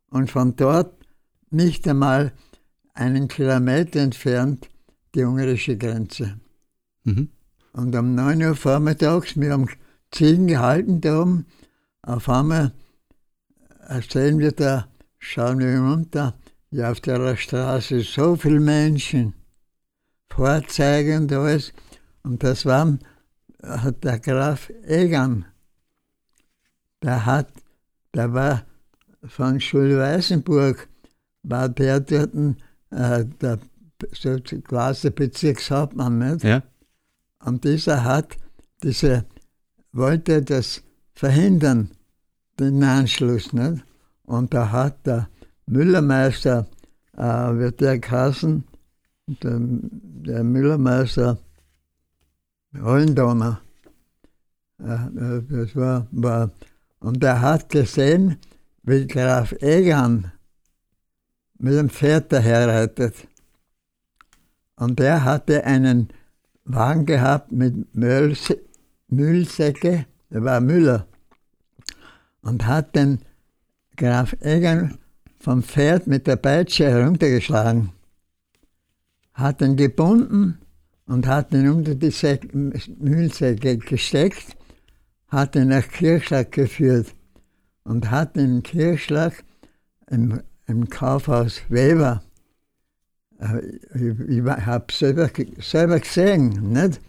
und 0.09 0.31
von 0.31 0.57
dort 0.57 0.95
nicht 1.51 1.87
einmal 1.87 2.33
einen 2.95 3.29
Kilometer 3.29 4.01
entfernt 4.01 4.69
die 5.15 5.25
ungarische 5.25 5.77
Grenze. 5.77 6.41
Mhm. 7.05 7.29
Und 7.75 7.95
um 7.95 8.15
9 8.15 8.43
Uhr 8.43 8.57
vormittags, 8.57 9.39
wir 9.39 9.53
haben 9.53 9.69
Ziegen 10.11 10.47
gehalten 10.47 11.03
da 11.03 11.21
oben, 11.21 11.45
auf 12.01 12.31
einmal 12.31 12.73
sehen 14.11 14.39
wir 14.39 14.53
da, 14.53 14.89
schauen 15.19 15.59
wir 15.59 15.79
runter, 15.81 16.35
ja, 16.71 16.91
auf 16.91 17.01
der 17.01 17.37
Straße 17.37 18.01
so 18.01 18.37
viele 18.37 18.61
Menschen, 18.61 19.35
Fahrzeuge 20.37 21.17
und 21.17 21.33
alles. 21.33 21.73
Und 22.23 22.43
das 22.43 22.67
war, 22.67 22.99
hat 23.63 24.05
der 24.05 24.19
Graf 24.19 24.71
Egan, 24.85 25.47
der 27.03 27.25
hat, 27.25 27.49
der 28.15 28.33
war 28.33 28.65
von 29.25 29.61
Schulweißenburg, 29.61 30.89
war 31.43 31.69
der 31.69 32.01
dort 32.01 32.35
äh, 32.91 33.25
der 33.41 33.59
so 34.13 34.37
quasi 34.65 35.11
Bezirkshauptmann, 35.11 36.19
nicht? 36.19 36.45
Ja. 36.45 36.63
Und 37.45 37.65
dieser 37.65 38.05
hat 38.05 38.37
diese, 38.83 39.25
wollte 39.93 40.43
das 40.43 40.83
verhindern, 41.15 41.91
den 42.59 42.83
Anschluss. 42.83 43.53
Nicht? 43.53 43.85
Und 44.25 44.53
da 44.53 44.71
hat 44.71 45.07
der 45.07 45.29
Müllermeister, 45.67 46.67
äh, 47.17 47.23
wird 47.23 47.81
der 47.81 47.99
geheißen, 47.99 48.65
der, 49.27 49.59
der 49.59 50.45
Müllermeister 50.45 51.39
Hollendonner, 52.81 53.61
äh, 54.81 54.93
äh, 54.93 55.43
das 55.49 55.75
war, 55.75 56.07
war, 56.13 56.51
und 57.01 57.23
er 57.25 57.41
hat 57.41 57.69
gesehen, 57.69 58.39
wie 58.83 59.07
Graf 59.07 59.53
Egan 59.61 60.31
mit 61.59 61.75
dem 61.75 61.89
Pferd 61.89 62.33
daherreitet. 62.33 63.27
Und 64.77 65.01
er 65.01 65.25
hatte 65.25 65.65
einen 65.65 66.09
Wagen 66.65 67.07
gehabt 67.07 67.51
mit 67.51 67.95
Müllse 67.95 68.61
Müllsäcke, 69.09 70.07
der 70.31 70.45
war 70.45 70.61
Müller, 70.61 71.07
und 72.43 72.67
hat 72.67 72.95
den 72.95 73.21
Graf 73.97 74.37
Egan 74.41 74.99
vom 75.39 75.63
Pferd 75.63 76.07
mit 76.07 76.27
der 76.27 76.37
Peitsche 76.37 76.91
heruntergeschlagen, 76.91 77.93
hat 79.37 79.63
ihn 79.63 79.77
gebunden 79.77 80.59
und 81.07 81.27
hat 81.27 81.53
ihn 81.53 81.69
unter 81.69 81.95
die 81.95 82.11
Säck 82.11 82.53
Müllsäcke 82.53 83.79
gesteckt, 83.79 84.57
hat 85.29 85.57
ihn 85.57 85.69
nach 85.69 85.89
Kirchschlag 85.89 86.53
geführt 86.53 87.15
und 87.85 88.11
hat 88.11 88.37
den 88.37 88.63
Kirchschlag 88.63 89.45
im, 90.11 90.43
im 90.67 90.91
Kaufhaus 90.91 91.63
Weber 91.69 92.23
äh, 93.41 93.61
ich, 93.95 94.39
ich 94.39 94.45
habe 94.45 94.93
selber, 94.93 95.31
selber 95.59 96.01
gesehen, 96.01 96.73
nicht? 96.73 97.01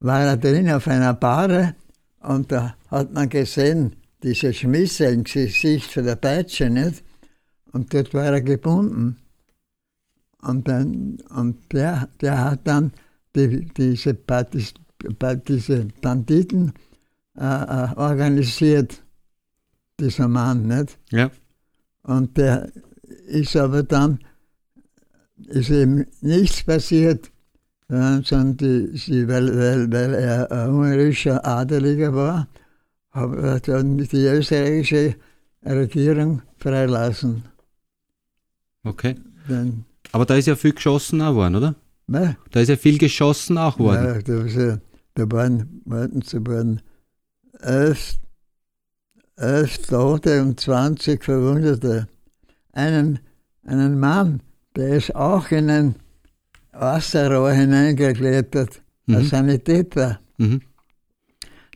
war 0.00 0.20
er 0.20 0.36
drin 0.36 0.70
auf 0.70 0.88
einer 0.88 1.14
Bahre 1.14 1.74
und 2.20 2.50
da 2.50 2.76
hat 2.90 3.12
man 3.12 3.28
gesehen, 3.28 3.96
diese 4.22 4.52
Schmisse 4.52 5.06
im 5.06 5.24
Gesicht 5.24 5.92
von 5.92 6.04
der 6.04 6.16
Peitsche, 6.16 6.70
nicht? 6.70 7.02
Und 7.72 7.94
dort 7.94 8.12
war 8.12 8.26
er 8.26 8.40
gebunden. 8.40 9.16
Und, 10.42 10.68
dann, 10.68 11.18
und 11.34 11.72
der, 11.72 12.08
der 12.20 12.44
hat 12.44 12.66
dann 12.66 12.92
die, 13.34 13.66
diese, 13.76 14.14
Partys, 14.14 14.74
diese 15.48 15.86
Banditen 16.00 16.72
äh, 17.38 17.44
äh, 17.44 17.94
organisiert, 17.96 19.02
dieser 19.98 20.28
Mann, 20.28 20.66
nicht? 20.66 20.98
Ja. 21.10 21.30
Und 22.02 22.36
der 22.36 22.70
ist 23.26 23.56
aber 23.56 23.82
dann 23.82 24.18
ist 25.48 25.70
ihm 25.70 26.06
nichts 26.20 26.62
passiert, 26.64 27.30
sondern 27.88 28.56
die, 28.56 28.96
sie, 28.96 29.28
weil, 29.28 29.56
weil, 29.56 29.92
weil 29.92 30.14
er 30.14 30.50
ein 30.50 30.70
ungarischer 30.70 31.44
Adeliger 31.44 32.14
war, 32.14 32.48
hat 33.10 33.32
er 33.32 33.60
dann 33.60 33.98
die 33.98 34.26
österreichische 34.26 35.16
Regierung 35.64 36.42
freilassen. 36.56 37.44
Okay. 38.84 39.16
Dann, 39.48 39.84
Aber 40.10 40.26
da 40.26 40.34
ist 40.36 40.46
ja 40.46 40.56
viel 40.56 40.72
geschossen 40.72 41.22
auch 41.22 41.34
worden, 41.34 41.56
oder? 41.56 41.74
ne? 42.06 42.36
Da 42.50 42.60
ist 42.60 42.68
ja 42.68 42.76
viel 42.76 42.98
geschossen 42.98 43.56
auch 43.58 43.78
worden. 43.78 44.04
Ja, 44.04 44.18
da, 44.20 44.44
was, 44.44 44.56
äh, 44.56 44.78
da 45.14 45.30
waren, 45.30 45.80
warten 45.84 46.22
Sie, 46.22 46.44
waren 46.46 46.82
elf, 47.60 48.16
elf 49.36 49.78
Tote 49.86 50.42
und 50.42 50.58
20 50.60 51.22
Verwundete. 51.24 52.08
Einen, 52.72 53.20
einen 53.64 53.98
Mann, 54.00 54.42
der 54.76 54.96
ist 54.96 55.14
auch 55.14 55.50
in 55.50 55.70
ein 55.70 55.94
Wasserrohr 56.72 57.52
hineingeklettert, 57.52 58.82
Mhm. 59.06 59.16
ein 59.16 59.24
Sanitäter. 59.24 60.20
Mhm. 60.38 60.60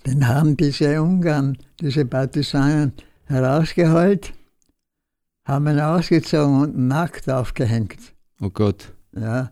Den 0.06 0.28
haben 0.28 0.56
diese 0.56 1.02
Ungarn, 1.02 1.58
diese 1.80 2.06
Partisanen 2.06 2.92
herausgeholt, 3.24 4.32
haben 5.44 5.66
ihn 5.68 5.80
ausgezogen 5.80 6.60
und 6.60 6.78
nackt 6.88 7.28
aufgehängt. 7.28 7.98
Oh 8.40 8.50
Gott. 8.50 8.92
Ja, 9.12 9.50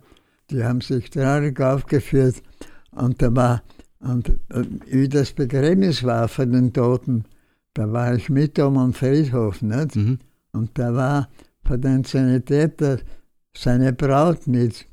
die 0.51 0.63
haben 0.65 0.81
sich 0.81 1.11
traurig 1.11 1.61
aufgeführt. 1.61 2.43
Und 2.91 3.23
da 3.23 3.35
war, 3.35 3.63
und 4.01 4.39
wie 4.87 5.09
das 5.09 5.33
Begräbnis 5.33 6.05
war 6.05 6.29
von 6.29 6.53
den 6.53 6.73
Toten, 6.73 7.25
da 7.73 7.91
war 7.91 8.15
ich 8.15 8.29
mit 8.29 8.59
um 8.59 8.77
am 8.79 8.93
Friedhof, 8.93 9.63
nicht? 9.63 9.97
Mhm. 9.97 10.19
Und 10.53 10.79
da 10.79 10.95
war 10.95 11.29
von 11.65 11.81
den 11.81 12.05
Sanitäter 12.05 12.99
seine 13.57 13.93
Braut 13.93 14.47
mit. 14.47 14.87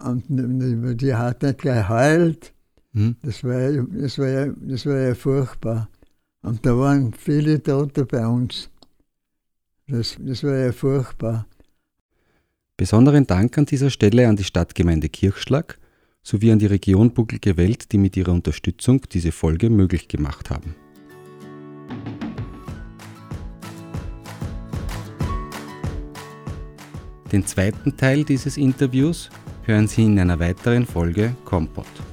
Und 0.00 0.24
die 0.28 1.14
hat 1.14 1.42
nicht 1.42 1.60
geheult. 1.60 2.54
Mhm. 2.92 3.16
Das 3.22 3.42
war, 3.44 3.58
ja- 3.58 3.84
das, 3.90 4.18
war 4.18 4.28
ja, 4.28 4.46
das 4.46 4.86
war 4.86 4.96
ja 4.98 5.14
furchtbar. 5.14 5.88
Und 6.42 6.64
da 6.64 6.78
waren 6.78 7.12
viele 7.12 7.60
Tote 7.62 8.06
bei 8.06 8.26
uns. 8.26 8.70
Das, 9.88 10.16
das 10.20 10.44
war 10.44 10.54
ja 10.54 10.72
furchtbar. 10.72 11.46
Besonderen 12.78 13.26
Dank 13.26 13.58
an 13.58 13.66
dieser 13.66 13.90
Stelle 13.90 14.28
an 14.28 14.36
die 14.36 14.44
Stadtgemeinde 14.44 15.08
Kirchschlag 15.08 15.80
sowie 16.22 16.52
an 16.52 16.60
die 16.60 16.66
Region 16.66 17.12
Buckelige 17.12 17.56
Welt, 17.56 17.90
die 17.90 17.98
mit 17.98 18.16
ihrer 18.16 18.30
Unterstützung 18.30 19.00
diese 19.12 19.32
Folge 19.32 19.68
möglich 19.68 20.06
gemacht 20.06 20.48
haben. 20.48 20.76
Den 27.32 27.44
zweiten 27.44 27.96
Teil 27.96 28.22
dieses 28.22 28.56
Interviews 28.56 29.28
hören 29.64 29.88
Sie 29.88 30.04
in 30.04 30.20
einer 30.20 30.38
weiteren 30.38 30.86
Folge 30.86 31.34
Kompott. 31.44 32.07